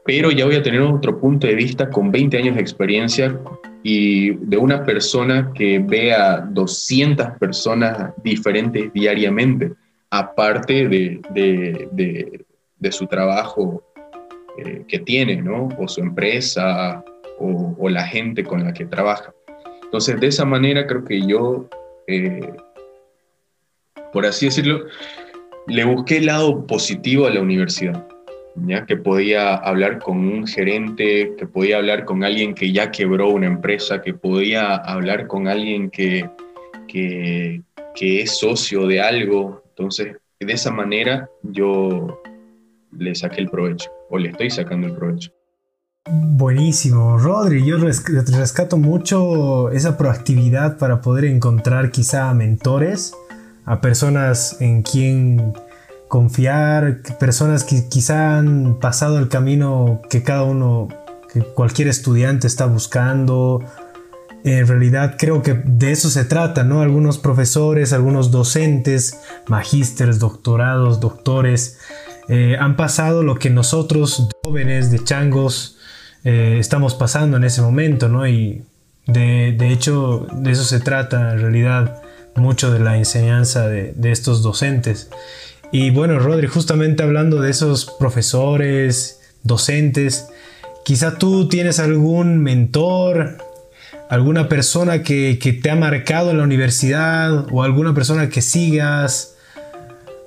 pero 0.03 0.29
ya 0.29 0.43
voy 0.43 0.55
a 0.55 0.63
tener 0.63 0.81
otro 0.81 1.21
punto 1.21 1.47
de 1.47 1.55
vista 1.55 1.89
con 1.89 2.11
20 2.11 2.37
años 2.37 2.55
de 2.55 2.61
experiencia 2.61 3.39
y 3.81 4.31
de 4.31 4.57
una 4.57 4.83
persona 4.83 5.53
que 5.55 5.79
vea 5.79 6.41
200 6.41 7.37
personas 7.39 8.11
diferentes 8.21 8.91
diariamente 8.91 9.71
aparte 10.09 10.87
de, 10.87 12.45
su 12.91 13.07
trabajo 13.07 13.83
eh, 14.57 14.83
que 14.87 14.99
tiene, 14.99 15.41
¿no? 15.41 15.69
O 15.79 15.87
su 15.87 16.01
empresa, 16.01 17.03
o, 17.39 17.89
la 17.89 18.03
gente 18.03 18.43
con 18.43 18.63
la 18.63 18.73
que 18.73 18.85
trabaja. 18.85 19.33
Entonces, 19.83 20.19
de 20.19 20.27
esa 20.27 20.45
manera 20.45 20.87
creo 20.87 21.03
que 21.03 21.25
yo, 21.25 21.67
eh, 22.07 22.53
por 24.13 24.25
así 24.25 24.45
decirlo, 24.47 24.85
le 25.67 25.83
busqué 25.83 26.17
el 26.17 26.27
lado 26.27 26.65
positivo 26.67 27.25
a 27.25 27.31
la 27.31 27.41
universidad, 27.41 28.07
¿ya? 28.67 28.85
que 28.85 28.97
podía 28.97 29.55
hablar 29.55 29.99
con 29.99 30.19
un 30.19 30.47
gerente, 30.47 31.33
que 31.37 31.47
podía 31.47 31.77
hablar 31.77 32.05
con 32.05 32.23
alguien 32.23 32.53
que 32.53 32.71
ya 32.71 32.91
quebró 32.91 33.29
una 33.29 33.47
empresa, 33.47 34.01
que 34.01 34.13
podía 34.13 34.75
hablar 34.75 35.27
con 35.27 35.47
alguien 35.47 35.89
que, 35.89 36.29
que 36.87 37.61
es 38.21 38.37
socio 38.37 38.87
de 38.87 39.01
algo, 39.01 39.64
entonces, 39.77 40.15
de 40.39 40.53
esa 40.53 40.71
manera 40.71 41.29
yo 41.43 42.21
le 42.97 43.13
saqué 43.13 43.41
el 43.41 43.49
provecho, 43.49 43.91
o 44.09 44.17
le 44.17 44.29
estoy 44.29 44.49
sacando 44.49 44.87
el 44.87 44.93
provecho. 44.93 45.31
Buenísimo, 46.09 47.17
Rodri. 47.17 47.65
Yo 47.65 47.77
rescato 47.77 48.77
mucho 48.77 49.71
esa 49.71 49.97
proactividad 49.97 50.77
para 50.77 51.01
poder 51.01 51.25
encontrar 51.25 51.91
quizá 51.91 52.33
mentores, 52.33 53.13
a 53.65 53.81
personas 53.81 54.61
en 54.61 54.83
quien 54.83 55.53
confiar, 56.07 57.01
personas 57.19 57.63
que 57.63 57.89
quizá 57.89 58.37
han 58.37 58.79
pasado 58.79 59.17
el 59.17 59.27
camino 59.27 60.01
que 60.09 60.23
cada 60.23 60.43
uno, 60.43 60.87
que 61.33 61.41
cualquier 61.41 61.89
estudiante 61.89 62.47
está 62.47 62.67
buscando. 62.67 63.61
En 64.45 64.67
realidad 64.67 65.15
creo 65.17 65.41
que 65.41 65.55
de 65.55 65.91
eso 65.91 66.11
se 66.11 66.23
trata, 66.23 66.63
¿no? 66.63 66.81
Algunos 66.81 67.17
profesores, 67.17 67.93
algunos 67.93 68.29
docentes, 68.29 69.19
magísteres, 69.47 70.19
doctorados, 70.19 70.99
doctores, 70.99 71.79
eh, 72.29 72.55
han 72.59 72.75
pasado 72.75 73.23
lo 73.23 73.39
que 73.39 73.49
nosotros, 73.49 74.29
jóvenes 74.43 74.91
de 74.91 75.03
changos, 75.03 75.79
eh, 76.23 76.57
estamos 76.59 76.93
pasando 76.93 77.37
en 77.37 77.43
ese 77.43 77.63
momento, 77.63 78.07
¿no? 78.07 78.27
Y 78.27 78.61
de, 79.07 79.71
hecho, 79.71 80.27
de 80.31 80.51
eso 80.51 80.63
se 80.63 80.79
trata 80.79 81.33
en 81.33 81.39
realidad 81.39 82.03
mucho 82.35 82.71
de 82.71 82.77
la 82.77 82.97
enseñanza 82.97 83.67
de, 83.67 83.93
de 83.93 84.11
estos 84.11 84.43
docentes. 84.43 85.09
Y 85.71 85.89
bueno, 85.89 86.19
Rodri, 86.19 86.45
justamente 86.45 87.01
hablando 87.01 87.41
de 87.41 87.49
esos 87.49 87.87
profesores, 87.97 89.21
docentes, 89.41 90.27
quizá 90.83 91.17
tú 91.17 91.47
tienes 91.47 91.79
algún 91.79 92.43
mentor, 92.43 93.39
alguna 94.09 94.47
persona 94.47 95.03
que, 95.03 95.37
te 95.61 95.69
ha 95.69 95.75
marcado 95.75 96.31
en 96.31 96.37
la 96.37 96.43
universidad 96.43 97.47
o 97.51 97.63
alguna 97.63 97.93
persona 97.93 98.29
que 98.29 98.41
sigas. 98.41 99.37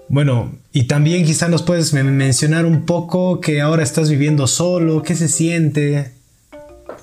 Bueno, 0.08 0.52
y 0.72 0.84
también 0.84 1.24
quizá 1.24 1.48
nos 1.48 1.62
puedes 1.62 1.92
mencionar 1.92 2.64
un 2.64 2.86
poco 2.86 3.40
que 3.40 3.60
ahora 3.60 3.82
estás 3.82 4.10
viviendo 4.10 4.46
solo, 4.46 5.02
qué 5.02 5.14
se 5.14 5.28
siente. 5.28 6.12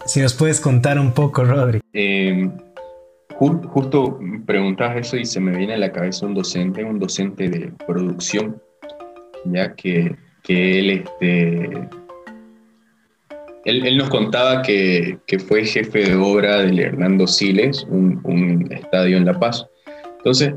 Si 0.05 0.21
nos 0.21 0.33
puedes 0.33 0.59
contar 0.59 0.99
un 0.99 1.11
poco, 1.11 1.43
Rodri. 1.43 1.81
Eh, 1.93 2.49
justo 3.37 4.19
preguntas 4.45 4.95
eso 4.97 5.17
y 5.17 5.25
se 5.25 5.39
me 5.39 5.55
viene 5.55 5.73
a 5.73 5.77
la 5.77 5.91
cabeza 5.91 6.25
un 6.25 6.33
docente, 6.33 6.83
un 6.83 6.99
docente 6.99 7.49
de 7.49 7.71
producción, 7.85 8.61
ya 9.45 9.73
que, 9.73 10.15
que 10.43 10.79
él, 10.79 10.89
este, 10.89 11.87
él, 13.65 13.97
nos 13.97 14.09
contaba 14.09 14.61
que, 14.61 15.19
fue 15.47 15.65
jefe 15.65 16.09
de 16.09 16.15
obra 16.15 16.61
del 16.61 16.79
Hernando 16.79 17.27
Siles, 17.27 17.85
un, 17.89 18.19
un, 18.23 18.71
estadio 18.71 19.17
en 19.17 19.25
La 19.25 19.39
Paz. 19.39 19.65
Entonces, 20.17 20.53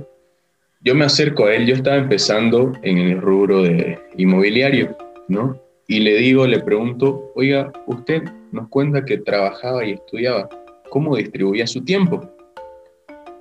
yo 0.82 0.94
me 0.94 1.04
acerco 1.04 1.46
a 1.46 1.54
él, 1.54 1.66
yo 1.66 1.74
estaba 1.74 1.96
empezando 1.96 2.72
en 2.82 2.98
el 2.98 3.20
rubro 3.20 3.62
de 3.62 3.98
inmobiliario, 4.16 4.96
¿no? 5.28 5.60
Y 5.86 6.00
le 6.00 6.16
digo, 6.16 6.46
le 6.46 6.60
pregunto, 6.60 7.32
oiga, 7.34 7.72
usted 7.86 8.22
nos 8.52 8.68
cuenta 8.68 9.04
que 9.04 9.18
trabajaba 9.18 9.84
y 9.84 9.92
estudiaba, 9.92 10.48
¿cómo 10.90 11.16
distribuía 11.16 11.66
su 11.66 11.82
tiempo? 11.84 12.30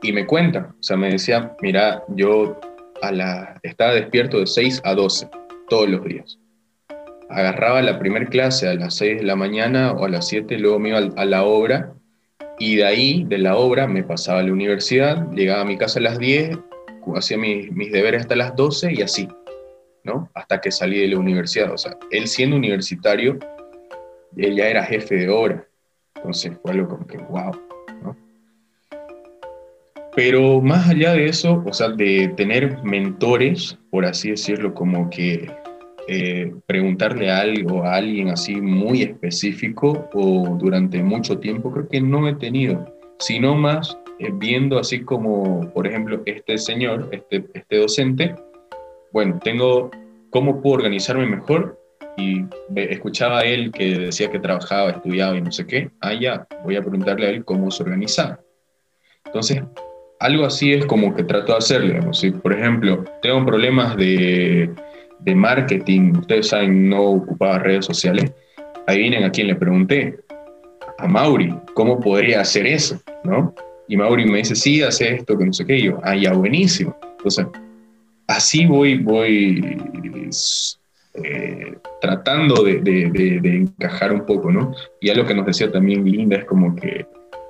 y 0.01 0.11
me 0.11 0.25
cuenta, 0.25 0.73
o 0.79 0.83
sea, 0.83 0.97
me 0.97 1.11
decía, 1.11 1.55
mira, 1.61 2.03
yo 2.09 2.59
a 3.01 3.11
la, 3.11 3.59
estaba 3.63 3.93
despierto 3.93 4.39
de 4.39 4.47
6 4.47 4.81
a 4.83 4.93
12 4.93 5.29
todos 5.69 5.89
los 5.89 6.03
días. 6.05 6.39
Agarraba 7.29 7.81
la 7.81 7.99
primera 7.99 8.25
clase 8.25 8.67
a 8.67 8.75
las 8.75 8.95
6 8.95 9.19
de 9.19 9.23
la 9.23 9.35
mañana 9.35 9.91
o 9.91 10.05
a 10.05 10.09
las 10.09 10.27
7, 10.27 10.57
luego 10.57 10.79
me 10.79 10.89
iba 10.89 10.99
a 10.99 11.25
la 11.25 11.43
obra 11.43 11.93
y 12.59 12.77
de 12.77 12.85
ahí, 12.85 13.23
de 13.27 13.37
la 13.37 13.55
obra, 13.55 13.87
me 13.87 14.03
pasaba 14.03 14.39
a 14.39 14.43
la 14.43 14.51
universidad, 14.51 15.29
llegaba 15.31 15.61
a 15.61 15.65
mi 15.65 15.77
casa 15.77 15.99
a 15.99 16.03
las 16.03 16.17
10, 16.17 16.57
hacía 17.15 17.37
mis, 17.37 17.71
mis 17.71 17.91
deberes 17.91 18.21
hasta 18.21 18.35
las 18.35 18.55
12 18.55 18.93
y 18.93 19.01
así, 19.01 19.27
¿no? 20.03 20.29
Hasta 20.33 20.59
que 20.59 20.71
salí 20.71 20.99
de 20.99 21.07
la 21.09 21.19
universidad. 21.19 21.71
O 21.71 21.77
sea, 21.77 21.97
él 22.11 22.27
siendo 22.27 22.55
universitario, 22.55 23.37
él 24.35 24.55
ya 24.55 24.67
era 24.67 24.83
jefe 24.83 25.15
de 25.15 25.29
obra. 25.29 25.67
Entonces 26.15 26.53
fue 26.61 26.71
algo 26.71 26.87
como 26.87 27.07
que, 27.07 27.17
wow, 27.17 27.51
¿no? 28.03 28.17
Pero 30.15 30.59
más 30.61 30.89
allá 30.89 31.13
de 31.13 31.27
eso, 31.27 31.63
o 31.63 31.73
sea, 31.73 31.89
de 31.89 32.33
tener 32.35 32.81
mentores, 32.83 33.77
por 33.91 34.03
así 34.03 34.31
decirlo, 34.31 34.73
como 34.73 35.11
que 35.11 35.47
eh, 36.07 36.53
preguntarle 36.65 37.29
algo 37.29 37.83
a 37.83 37.95
alguien 37.95 38.29
así 38.29 38.55
muy 38.61 39.01
específico 39.01 40.09
o 40.13 40.57
durante 40.57 41.03
mucho 41.03 41.39
tiempo, 41.39 41.71
creo 41.71 41.89
que 41.89 41.99
no 41.99 42.27
he 42.27 42.35
tenido, 42.35 42.93
sino 43.19 43.55
más 43.55 43.97
eh, 44.19 44.29
viendo 44.33 44.79
así 44.79 45.01
como, 45.01 45.69
por 45.73 45.85
ejemplo, 45.85 46.21
este 46.25 46.57
señor, 46.57 47.09
este, 47.11 47.45
este 47.53 47.77
docente, 47.77 48.35
bueno, 49.11 49.39
tengo 49.43 49.91
cómo 50.29 50.61
puedo 50.61 50.77
organizarme 50.77 51.25
mejor 51.25 51.77
y 52.17 52.45
escuchaba 52.75 53.39
a 53.39 53.43
él 53.43 53.71
que 53.71 53.99
decía 53.99 54.31
que 54.31 54.39
trabajaba, 54.39 54.91
estudiaba 54.91 55.35
y 55.35 55.41
no 55.41 55.51
sé 55.51 55.67
qué, 55.67 55.91
ah, 56.01 56.13
ya, 56.13 56.47
voy 56.63 56.77
a 56.77 56.81
preguntarle 56.81 57.27
a 57.27 57.29
él 57.31 57.43
cómo 57.45 57.69
se 57.69 57.83
organizaba. 57.83 58.39
Entonces, 59.25 59.61
algo 60.19 60.45
así 60.45 60.73
es 60.73 60.85
como 60.85 61.13
que 61.13 61.23
trato 61.23 61.51
de 61.51 61.57
hacerlo. 61.57 62.13
Si, 62.13 62.31
por 62.31 62.53
ejemplo, 62.53 63.03
tengo 63.21 63.45
problemas 63.45 63.95
de, 63.97 64.71
de 65.19 65.35
marketing, 65.35 66.13
ustedes 66.19 66.49
saben, 66.49 66.89
no 66.89 67.01
ocupaba 67.03 67.59
redes 67.59 67.85
sociales, 67.85 68.31
ahí 68.87 68.99
vienen 68.99 69.23
a 69.23 69.31
quien 69.31 69.47
le 69.47 69.55
pregunté, 69.55 70.19
a 70.99 71.07
Mauri, 71.07 71.53
¿cómo 71.73 71.99
podría 71.99 72.41
hacer 72.41 72.65
eso? 72.65 72.99
¿No? 73.23 73.53
Y 73.87 73.97
Mauri 73.97 74.25
me 74.25 74.39
dice, 74.39 74.55
sí, 74.55 74.81
hace 74.81 75.15
esto, 75.15 75.37
que 75.37 75.45
no 75.45 75.53
sé 75.53 75.65
qué, 75.65 75.77
y 75.77 75.83
yo, 75.83 75.99
ah, 76.03 76.15
ya, 76.15 76.33
buenísimo. 76.33 76.95
Entonces, 77.17 77.45
así 78.27 78.65
voy, 78.65 78.97
voy 78.97 79.77
eh, 81.23 81.77
tratando 82.01 82.63
de, 82.63 82.79
de, 82.79 83.39
de, 83.41 83.55
encajar 83.55 84.11
un 84.11 84.25
poco, 84.25 84.51
¿no? 84.51 84.73
Y 85.01 85.09
algo 85.09 85.25
que 85.25 85.33
nos 85.33 85.45
decía 85.45 85.71
también 85.71 86.03
Linda 86.05 86.37
es 86.37 86.45
como 86.45 86.75
que 86.75 87.05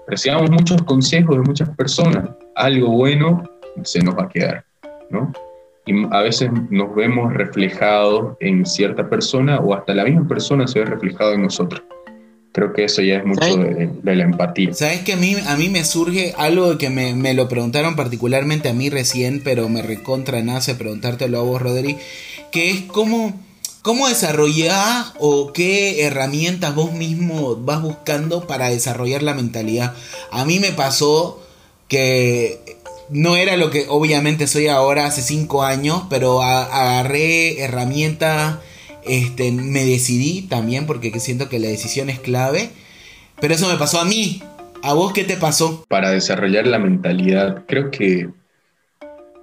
recibamos 0.07 0.49
muchos 0.51 0.81
consejos 0.83 1.35
de 1.37 1.41
muchas 1.41 1.69
personas, 1.75 2.29
algo 2.55 2.89
bueno 2.89 3.43
se 3.83 3.99
nos 3.99 4.17
va 4.17 4.23
a 4.23 4.29
quedar, 4.29 4.65
¿no? 5.09 5.31
Y 5.87 6.05
a 6.11 6.21
veces 6.21 6.49
nos 6.69 6.93
vemos 6.95 7.33
reflejados 7.33 8.35
en 8.39 8.65
cierta 8.65 9.09
persona 9.09 9.59
o 9.59 9.73
hasta 9.73 9.93
la 9.93 10.03
misma 10.03 10.27
persona 10.27 10.67
se 10.67 10.79
ve 10.79 10.85
reflejado 10.85 11.33
en 11.33 11.43
nosotros. 11.43 11.81
Creo 12.51 12.73
que 12.73 12.85
eso 12.85 13.01
ya 13.01 13.17
es 13.17 13.25
mucho 13.25 13.55
de, 13.55 14.15
la 14.15 14.23
empatía. 14.23 14.73
¿Sabes 14.73 15.01
que 15.01 15.13
a 15.13 15.15
mí, 15.15 15.35
a 15.47 15.55
mí 15.57 15.69
me 15.69 15.83
surge 15.83 16.33
algo 16.37 16.77
que 16.77 16.89
me, 16.89 17.13
me, 17.13 17.33
lo 17.33 17.47
preguntaron 17.47 17.95
particularmente 17.95 18.69
a 18.69 18.73
mí 18.73 18.89
recién, 18.89 19.41
pero 19.43 19.69
me 19.69 19.81
recontra 19.81 20.41
nace 20.41 20.75
preguntártelo 20.75 21.39
a 21.39 21.43
vos, 21.43 21.61
Rodri, 21.61 21.97
que 22.51 22.71
es 22.71 22.81
cómo 22.83 23.33
¿Cómo 23.87 24.09
desarrollar 24.09 25.05
o 25.17 25.53
qué 25.53 26.05
herramientas 26.05 26.75
vos 26.75 26.91
mismo 26.91 27.55
vas 27.55 27.81
buscando 27.81 28.45
para 28.45 28.67
desarrollar 28.67 29.23
la 29.23 29.33
mentalidad? 29.33 29.95
A 30.29 30.43
mí 30.43 30.59
me 30.59 30.73
pasó 30.73 31.41
que 31.87 32.66
no 33.09 33.35
era 33.35 33.57
lo 33.57 33.69
que 33.69 33.85
obviamente 33.89 34.47
soy 34.47 34.67
ahora 34.67 35.05
hace 35.05 35.21
cinco 35.21 35.63
años, 35.63 36.03
pero 36.09 36.41
agarré 36.41 37.61
herramientas, 37.61 38.59
este, 39.05 39.51
me 39.51 39.85
decidí 39.85 40.43
también 40.43 40.85
porque 40.85 41.17
siento 41.19 41.49
que 41.49 41.59
la 41.59 41.67
decisión 41.67 42.09
es 42.09 42.19
clave, 42.19 42.69
pero 43.39 43.53
eso 43.53 43.67
me 43.69 43.77
pasó 43.77 43.99
a 43.99 44.05
mí. 44.05 44.41
¿A 44.83 44.93
vos 44.93 45.13
qué 45.13 45.23
te 45.23 45.37
pasó? 45.37 45.85
Para 45.87 46.11
desarrollar 46.11 46.67
la 46.67 46.79
mentalidad, 46.79 47.63
creo 47.67 47.89
que 47.89 48.29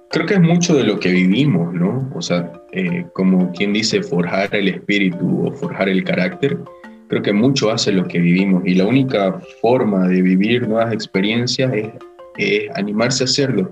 creo 0.09 0.25
que 0.25 0.35
es 0.35 0.41
mucho 0.41 0.75
de 0.75 0.83
lo 0.83 0.99
que 0.99 1.11
vivimos, 1.11 1.73
¿no? 1.73 2.09
O 2.15 2.21
sea, 2.21 2.53
eh, 2.71 3.05
como 3.13 3.51
quien 3.51 3.73
dice, 3.73 4.01
forjar 4.01 4.55
el 4.55 4.69
espíritu 4.69 5.45
o 5.45 5.51
forjar 5.51 5.89
el 5.89 6.05
carácter, 6.05 6.57
creo 7.09 7.21
que 7.21 7.33
mucho 7.33 7.69
hace 7.69 7.91
lo 7.91 8.07
que 8.07 8.19
vivimos 8.19 8.63
y 8.65 8.75
la 8.75 8.85
única 8.85 9.39
forma 9.61 10.07
de 10.07 10.21
vivir 10.21 10.67
nuevas 10.67 10.93
experiencias 10.93 11.73
es, 11.73 11.87
animarse 12.73 13.23
a 13.23 13.25
hacerlo, 13.25 13.71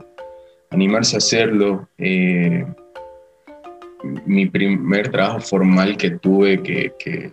animarse 0.70 1.16
a 1.16 1.18
hacerlo. 1.18 1.88
Eh, 1.98 2.66
mi 4.26 4.46
primer 4.48 5.10
trabajo 5.10 5.40
formal 5.40 5.96
que 5.98 6.12
tuve, 6.12 6.62
que, 6.62 7.32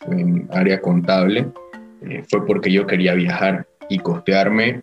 fue 0.00 0.20
en 0.20 0.48
área 0.52 0.80
contable, 0.80 1.46
eh, 2.02 2.22
fue 2.30 2.46
porque 2.46 2.72
yo 2.72 2.86
quería 2.86 3.14
viajar 3.14 3.66
y 3.88 3.98
costearme 3.98 4.82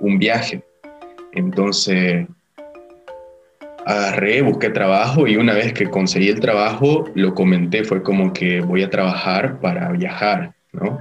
un 0.00 0.18
viaje. 0.18 0.62
Entonces, 1.32 2.26
agarré, 3.86 4.42
busqué 4.42 4.70
trabajo 4.70 5.28
y 5.28 5.36
una 5.36 5.54
vez 5.54 5.72
que 5.72 5.88
conseguí 5.88 6.28
el 6.28 6.40
trabajo, 6.40 7.04
lo 7.14 7.34
comenté, 7.34 7.84
fue 7.84 8.02
como 8.02 8.32
que 8.32 8.60
voy 8.60 8.82
a 8.82 8.90
trabajar 8.90 9.60
para 9.60 9.92
viajar, 9.92 10.54
¿no? 10.72 11.00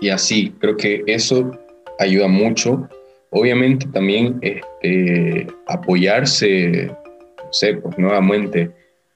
Y 0.00 0.08
así, 0.08 0.54
creo 0.58 0.76
que 0.78 1.04
eso 1.06 1.58
ayuda 2.00 2.28
mucho. 2.28 2.88
Obviamente 3.30 3.86
también 3.86 4.38
este, 4.42 5.46
apoyarse, 5.66 6.86
no 6.86 7.52
sé, 7.52 7.74
pues 7.74 7.96
nuevamente, 7.96 8.70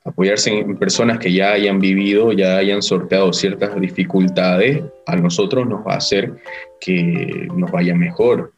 apoyarse 0.05 0.57
en 0.57 0.77
personas 0.77 1.19
que 1.19 1.33
ya 1.33 1.53
hayan 1.53 1.81
vivido, 1.81 2.33
ya 2.33 2.59
hayan 2.59 2.83
sorteado 2.83 3.33
ciertas 3.33 3.81
dificultades, 3.81 4.85
a 5.07 5.17
nosotros 5.17 5.67
nos 5.67 5.85
va 5.85 5.95
a 5.95 5.97
hacer 5.97 6.35
que 6.81 7.49
nos 7.57 7.73
vaya 7.73 7.95
mejor, 7.95 8.55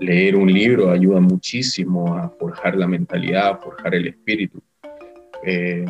Leer 0.00 0.36
un 0.36 0.52
libro 0.52 0.90
ayuda 0.90 1.20
muchísimo 1.20 2.16
a 2.16 2.28
forjar 2.28 2.76
la 2.76 2.86
mentalidad, 2.86 3.50
a 3.50 3.56
forjar 3.56 3.94
el 3.94 4.08
espíritu. 4.08 4.60
Eh, 5.44 5.84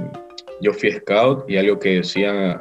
yo 0.61 0.73
fui 0.73 0.93
scout 0.93 1.49
y 1.49 1.57
algo 1.57 1.79
que 1.79 1.97
decía, 1.97 2.61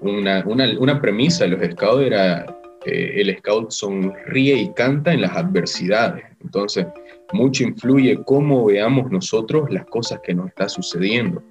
una, 0.00 0.42
una, 0.46 0.78
una, 0.78 1.00
premisa 1.00 1.44
de 1.44 1.50
los 1.50 1.72
scouts 1.72 2.06
era 2.06 2.46
eh, 2.86 3.12
el 3.16 3.36
scout 3.38 3.70
sonríe 3.70 4.56
y 4.56 4.72
canta 4.72 5.12
en 5.12 5.22
las 5.22 5.36
adversidades. 5.36 6.24
Entonces, 6.40 6.86
mucho 7.32 7.64
influye 7.64 8.22
cómo 8.24 8.64
veamos 8.66 9.10
nosotros 9.10 9.70
las 9.70 9.86
cosas 9.86 10.20
que 10.22 10.34
nos 10.34 10.48
está 10.48 10.68
sucediendo. 10.68 11.42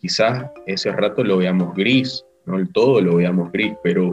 Quizás 0.00 0.46
ese 0.66 0.92
rato 0.92 1.24
lo 1.24 1.38
veamos 1.38 1.74
gris, 1.74 2.24
no 2.46 2.56
el 2.56 2.72
todo 2.72 3.00
lo 3.00 3.16
veamos 3.16 3.52
gris, 3.52 3.74
pero 3.82 4.12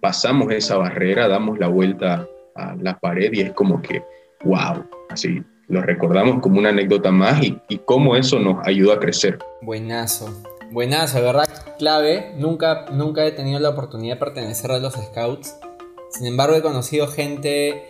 pasamos 0.00 0.52
esa 0.52 0.76
barrera, 0.76 1.28
damos 1.28 1.58
la 1.58 1.68
vuelta 1.68 2.26
a 2.56 2.74
la 2.76 2.98
pared 2.98 3.32
y 3.32 3.40
es 3.42 3.52
como 3.52 3.80
que, 3.80 4.02
wow, 4.44 4.84
así 5.10 5.42
lo 5.68 5.80
recordamos 5.80 6.40
como 6.40 6.58
una 6.58 6.70
anécdota 6.70 7.10
más 7.10 7.42
y, 7.42 7.58
y 7.68 7.78
cómo 7.78 8.16
eso 8.16 8.38
nos 8.38 8.66
ayuda 8.66 8.94
a 8.94 8.98
crecer. 8.98 9.38
Buenazo, 9.62 10.42
buenazo, 10.72 11.18
de 11.18 11.22
verdad, 11.24 11.48
clave. 11.78 12.32
Nunca, 12.36 12.86
nunca 12.92 13.24
he 13.24 13.32
tenido 13.32 13.58
la 13.60 13.70
oportunidad 13.70 14.14
de 14.14 14.20
pertenecer 14.20 14.70
a 14.72 14.78
los 14.78 14.94
scouts. 14.94 15.56
Sin 16.10 16.26
embargo, 16.26 16.56
he 16.56 16.62
conocido 16.62 17.06
gente 17.06 17.84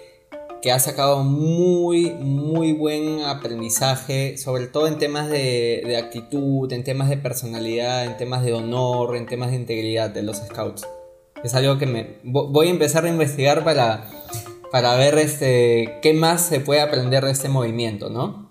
que 0.63 0.71
ha 0.71 0.79
sacado 0.79 1.25
muy, 1.25 2.11
muy 2.11 2.73
buen 2.73 3.23
aprendizaje, 3.23 4.39
sobre 4.39 4.69
todo 4.69 4.87
en 4.87 4.97
temas 4.97 5.29
de, 5.29 5.83
de, 5.85 5.97
actitud, 5.97 6.73
en 6.73 6.85
temas 6.85 7.09
de 7.09 7.17
personalidad, 7.17 8.05
en 8.05 8.17
temas 8.17 8.45
de 8.45 8.53
honor, 8.53 9.17
en 9.17 9.27
temas 9.27 9.51
de 9.51 9.57
integridad 9.57 10.11
de 10.11 10.23
los 10.23 10.37
scouts. 10.37 10.87
Es 11.43 11.55
algo 11.57 11.79
que 11.79 11.87
me 11.87 12.19
voy 12.23 12.69
a 12.69 12.71
empezar 12.71 13.05
a 13.05 13.09
investigar 13.09 13.65
para, 13.65 14.09
para 14.71 14.95
ver 14.95 15.19
este, 15.19 15.99
qué 16.01 16.15
más 16.15 16.43
se 16.43 16.61
puede 16.61 16.81
aprender 16.81 17.25
de 17.25 17.33
este 17.33 17.49
movimiento, 17.49 18.09
¿no? 18.09 18.49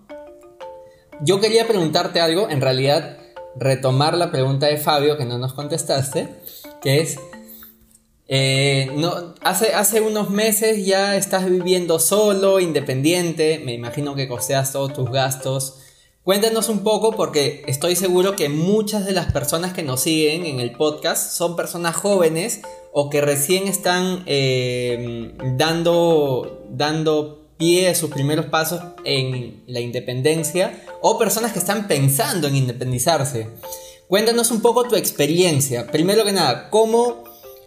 Yo 1.22 1.40
quería 1.40 1.66
preguntarte 1.66 2.20
algo, 2.20 2.50
en 2.50 2.60
realidad 2.60 3.21
retomar 3.56 4.16
la 4.18 4.32
pregunta 4.32 4.68
de 4.68 4.78
Fabio 4.78 5.18
que 5.18 5.26
no 5.26 5.38
nos 5.38 5.54
contestaste, 5.54 6.30
que 6.82 7.02
es, 7.02 7.20
eh, 8.28 8.92
no, 8.96 9.36
hace, 9.42 9.74
hace 9.74 10.02
unos 10.02 10.30
meses 10.30 10.86
ya 10.86 11.16
estás 11.16 11.50
viviendo 11.50 12.00
solo, 12.00 12.60
independiente, 12.60 13.62
me 13.64 13.74
imagino 13.74 14.16
que 14.16 14.28
costeas 14.28 14.72
todos 14.72 14.94
tus 14.94 15.12
gastos. 15.12 15.80
Cuéntanos 16.24 16.70
un 16.70 16.84
poco 16.84 17.14
porque 17.14 17.64
estoy 17.68 17.96
seguro 17.96 18.36
que 18.36 18.48
muchas 18.48 19.06
de 19.06 19.12
las 19.12 19.32
personas 19.32 19.74
que 19.74 19.82
nos 19.82 20.02
siguen 20.02 20.46
en 20.46 20.60
el 20.60 20.72
podcast 20.74 21.32
son 21.36 21.56
personas 21.56 21.96
jóvenes 21.96 22.62
o 22.94 23.10
que 23.10 23.22
recién 23.22 23.68
están 23.68 24.24
eh, 24.28 25.34
dando, 25.58 26.68
dando 26.70 27.41
pie 27.62 27.90
a 27.90 27.96
sus 27.96 28.10
primeros 28.10 28.48
pasos 28.48 28.82
en 29.06 29.62
la 29.68 29.82
independencia 29.82 30.82
o 31.00 31.20
personas 31.20 31.52
que 31.52 31.60
están 31.60 31.88
pensando 31.88 32.48
en 32.48 32.56
independizarse. 32.56 33.50
Cuéntanos 34.08 34.50
un 34.50 34.62
poco 34.62 34.88
tu 34.88 34.96
experiencia. 34.96 35.86
Primero 35.86 36.26
que 36.26 36.32
nada, 36.32 36.72
¿cómo 36.72 37.24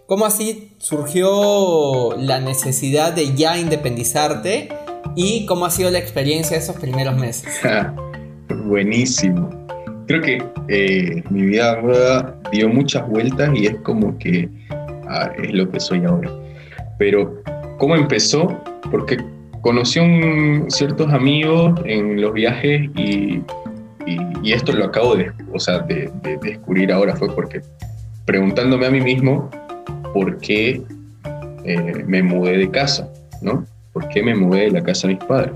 ¿Cómo 0.06 0.26
así 0.26 0.72
surgió 0.76 2.14
la 2.18 2.38
necesidad 2.38 3.14
de 3.14 3.34
ya 3.34 3.56
independizarte? 3.56 4.68
¿Y 5.16 5.46
cómo 5.46 5.64
ha 5.64 5.70
sido 5.70 5.90
la 5.90 5.98
experiencia 5.98 6.58
de 6.58 6.62
esos 6.62 6.76
primeros 6.76 7.16
meses? 7.16 7.62
Buenísimo. 8.66 9.48
Creo 10.06 10.20
que 10.20 10.44
eh, 10.68 11.22
mi 11.30 11.46
vida 11.46 12.36
dio 12.52 12.68
muchas 12.68 13.08
vueltas 13.08 13.48
y 13.54 13.64
es 13.64 13.76
como 13.76 14.18
que 14.18 14.50
ah, 15.08 15.32
es 15.42 15.54
lo 15.54 15.70
que 15.70 15.80
soy 15.80 16.04
ahora. 16.04 16.30
Pero, 16.98 17.42
¿cómo 17.78 17.96
empezó? 17.96 18.48
Porque 18.90 19.16
conocí 19.64 19.98
a 19.98 20.68
ciertos 20.68 21.10
amigos 21.10 21.80
en 21.86 22.20
los 22.20 22.34
viajes 22.34 22.82
y, 22.94 23.40
y, 24.06 24.18
y, 24.42 24.52
esto 24.52 24.72
lo 24.72 24.84
acabo 24.84 25.16
de, 25.16 25.32
o 25.54 25.58
sea, 25.58 25.78
de, 25.78 26.12
de 26.22 26.36
descubrir 26.36 26.92
ahora, 26.92 27.16
fue 27.16 27.34
porque 27.34 27.62
preguntándome 28.26 28.84
a 28.84 28.90
mí 28.90 29.00
mismo, 29.00 29.50
por 30.12 30.36
qué 30.36 30.82
eh, 31.64 32.04
me 32.06 32.22
mudé 32.22 32.58
de 32.58 32.70
casa, 32.70 33.10
¿no? 33.40 33.64
¿Por 33.94 34.06
qué 34.08 34.22
me 34.22 34.34
mudé 34.34 34.64
de 34.64 34.70
la 34.72 34.82
casa 34.82 35.08
de 35.08 35.14
mis 35.14 35.24
padres? 35.24 35.54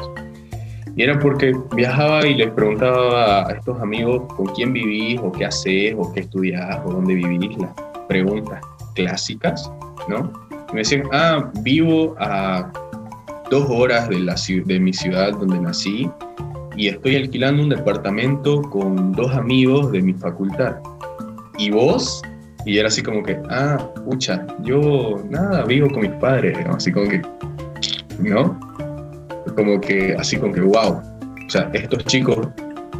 Y 0.97 1.03
era 1.03 1.18
porque 1.18 1.55
viajaba 1.77 2.27
y 2.27 2.35
les 2.35 2.51
preguntaba 2.53 3.47
a 3.47 3.53
estos 3.53 3.79
amigos 3.79 4.23
con 4.35 4.47
quién 4.55 4.73
vivís, 4.73 5.21
o 5.23 5.31
qué 5.31 5.44
haces, 5.44 5.94
o 5.99 6.11
qué 6.14 6.21
estudiás, 6.21 6.81
o 6.87 6.92
dónde 6.92 7.14
vivís, 7.14 7.59
las 7.59 7.73
preguntas 8.09 8.62
clásicas, 8.94 9.71
¿no? 10.09 10.33
Y 10.71 10.73
me 10.73 10.79
decían, 10.79 11.03
ah, 11.12 11.51
vivo 11.61 12.16
a 12.18 12.73
dos 13.50 13.66
horas 13.68 14.08
de, 14.08 14.20
la, 14.20 14.34
de 14.64 14.80
mi 14.80 14.92
ciudad 14.92 15.32
donde 15.32 15.61
nací 15.61 16.08
y 16.76 16.88
estoy 16.88 17.16
alquilando 17.16 17.62
un 17.62 17.70
departamento 17.70 18.62
con 18.62 19.12
dos 19.12 19.34
amigos 19.34 19.90
de 19.90 20.00
mi 20.00 20.12
facultad. 20.14 20.76
¿Y 21.58 21.70
vos? 21.70 22.22
Y 22.64 22.78
era 22.78 22.88
así 22.88 23.02
como 23.02 23.22
que, 23.22 23.37
ah, 23.50 23.78
pucha, 24.04 24.46
yo 24.62 25.22
nada, 25.28 25.64
vivo 25.64 25.88
con 25.90 26.02
mis 26.02 26.12
padres, 26.12 26.56
¿no? 26.66 26.74
así 26.74 26.92
como 26.92 27.08
que, 27.08 27.22
¿no? 28.20 28.58
Como 29.56 29.80
que, 29.80 30.14
así 30.18 30.37
como 30.37 30.52
que, 30.52 30.61
wow. 30.61 31.00
O 31.46 31.50
sea, 31.50 31.70
estos 31.72 32.04
chicos 32.04 32.46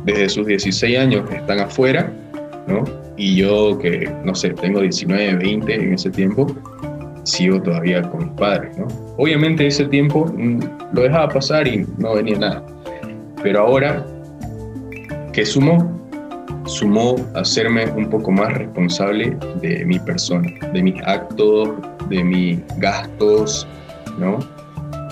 desde 0.05 0.29
sus 0.29 0.47
16 0.47 0.99
años 0.99 1.31
están 1.31 1.61
afuera, 1.61 2.13
¿no? 2.67 2.85
Y 3.17 3.37
yo 3.37 3.79
que, 3.79 4.11
no 4.25 4.35
sé, 4.35 4.51
tengo 4.51 4.81
19, 4.81 5.37
20 5.37 5.75
en 5.75 5.93
ese 5.93 6.11
tiempo, 6.11 6.47
sigo 7.29 7.61
todavía 7.63 8.03
con 8.03 8.25
mis 8.25 8.33
padres, 8.35 8.77
¿no? 8.79 8.87
Obviamente 9.17 9.67
ese 9.67 9.85
tiempo 9.87 10.27
mm, 10.27 10.61
lo 10.93 11.03
dejaba 11.03 11.29
pasar 11.29 11.67
y 11.69 11.87
no 11.99 12.15
venía 12.15 12.39
nada. 12.39 12.63
Pero 13.43 13.61
ahora, 13.61 14.05
¿qué 15.33 15.45
sumó? 15.45 15.99
sumó 16.69 17.17
hacerme 17.35 17.91
un 17.93 18.09
poco 18.11 18.31
más 18.31 18.53
responsable 18.53 19.37
de 19.61 19.85
mi 19.85 19.99
persona, 19.99 20.53
de 20.73 20.83
mis 20.83 21.03
actos, 21.05 21.71
de 22.09 22.23
mis 22.23 22.61
gastos, 22.77 23.67
¿no? 24.19 24.39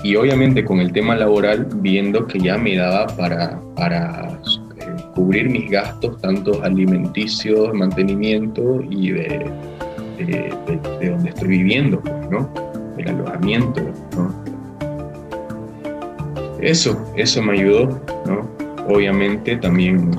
Y 0.05 0.14
obviamente 0.16 0.64
con 0.64 0.81
el 0.81 0.92
tema 0.92 1.16
laboral, 1.16 1.66
viendo 1.76 2.26
que 2.26 2.38
ya 2.38 2.57
me 2.59 2.76
daba 2.76 3.07
para, 3.16 3.59
para 3.74 4.38
eh, 4.79 4.96
cubrir 5.14 5.48
mis 5.48 5.70
gastos, 5.70 6.20
tanto 6.20 6.62
alimenticios, 6.62 7.74
mantenimiento 7.74 8.83
y 8.88 9.12
de, 9.12 9.50
de, 10.24 10.55
de, 11.00 11.11
donde 11.11 11.31
estoy 11.31 11.48
viviendo, 11.48 12.00
pues, 12.00 12.14
¿no? 12.31 12.48
El 12.98 13.09
alojamiento, 13.09 13.83
¿no? 14.16 14.46
Eso, 16.61 16.98
eso 17.16 17.42
me 17.42 17.52
ayudó, 17.52 18.00
¿no? 18.26 18.48
Obviamente 18.88 19.57
también 19.57 20.11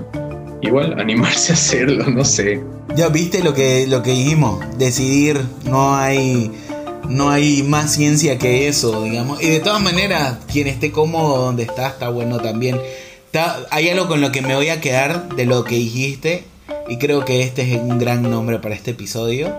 igual 0.61 0.99
animarse 0.99 1.51
a 1.51 1.55
hacerlo, 1.55 2.05
no 2.09 2.23
sé. 2.23 2.61
Ya 2.95 3.09
viste 3.09 3.43
lo 3.43 3.53
que, 3.53 3.87
lo 3.87 4.03
que 4.03 4.11
dijimos, 4.11 4.63
decidir, 4.77 5.41
no 5.65 5.95
hay, 5.95 6.51
no 7.09 7.29
hay 7.29 7.63
más 7.63 7.93
ciencia 7.93 8.37
que 8.37 8.67
eso, 8.67 9.03
digamos. 9.03 9.41
Y 9.41 9.49
de 9.49 9.59
todas 9.59 9.81
maneras, 9.81 10.37
quien 10.51 10.67
esté 10.67 10.91
cómodo 10.91 11.37
donde 11.45 11.63
está, 11.63 11.87
está 11.87 12.09
bueno 12.09 12.39
también. 12.39 12.79
hay 13.71 13.89
algo 13.89 14.07
con 14.07 14.21
lo 14.21 14.31
que 14.31 14.41
me 14.41 14.55
voy 14.55 14.69
a 14.69 14.79
quedar 14.79 15.35
de 15.35 15.45
lo 15.45 15.63
que 15.63 15.75
dijiste, 15.75 16.43
y 16.87 16.97
creo 16.97 17.25
que 17.25 17.41
este 17.41 17.73
es 17.73 17.81
un 17.81 17.97
gran 17.97 18.23
nombre 18.23 18.59
para 18.59 18.75
este 18.75 18.91
episodio 18.91 19.53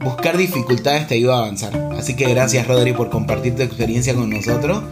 buscar 0.00 0.36
dificultades 0.36 1.06
te 1.06 1.14
ayuda 1.14 1.36
a 1.36 1.38
avanzar. 1.38 1.76
Así 1.98 2.14
que 2.14 2.28
gracias 2.28 2.66
Rodri 2.66 2.92
por 2.92 3.10
compartir 3.10 3.54
tu 3.54 3.62
experiencia 3.62 4.14
con 4.14 4.30
nosotros 4.30 4.82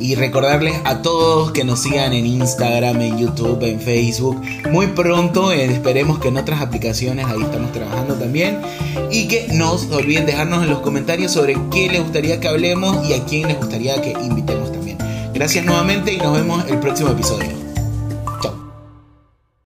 y 0.00 0.14
recordarles 0.14 0.74
a 0.84 1.02
todos 1.02 1.52
que 1.52 1.64
nos 1.64 1.80
sigan 1.80 2.12
en 2.12 2.26
Instagram, 2.26 3.00
en 3.00 3.18
YouTube, 3.18 3.62
en 3.62 3.80
Facebook. 3.80 4.40
Muy 4.70 4.88
pronto 4.88 5.52
eh, 5.52 5.64
esperemos 5.66 6.18
que 6.18 6.28
en 6.28 6.36
otras 6.36 6.60
aplicaciones 6.60 7.26
ahí 7.26 7.42
estamos 7.42 7.72
trabajando 7.72 8.14
también 8.14 8.60
y 9.10 9.28
que 9.28 9.48
no 9.52 9.72
olviden 9.92 10.26
dejarnos 10.26 10.64
en 10.64 10.70
los 10.70 10.80
comentarios 10.80 11.32
sobre 11.32 11.56
qué 11.70 11.88
les 11.88 12.02
gustaría 12.02 12.40
que 12.40 12.48
hablemos 12.48 13.06
y 13.08 13.14
a 13.14 13.24
quién 13.24 13.48
les 13.48 13.58
gustaría 13.58 14.00
que 14.00 14.12
invitemos 14.12 14.72
también. 14.72 14.98
Gracias 15.34 15.64
nuevamente 15.64 16.12
y 16.12 16.18
nos 16.18 16.34
vemos 16.34 16.64
el 16.68 16.78
próximo 16.78 17.10
episodio. 17.10 17.63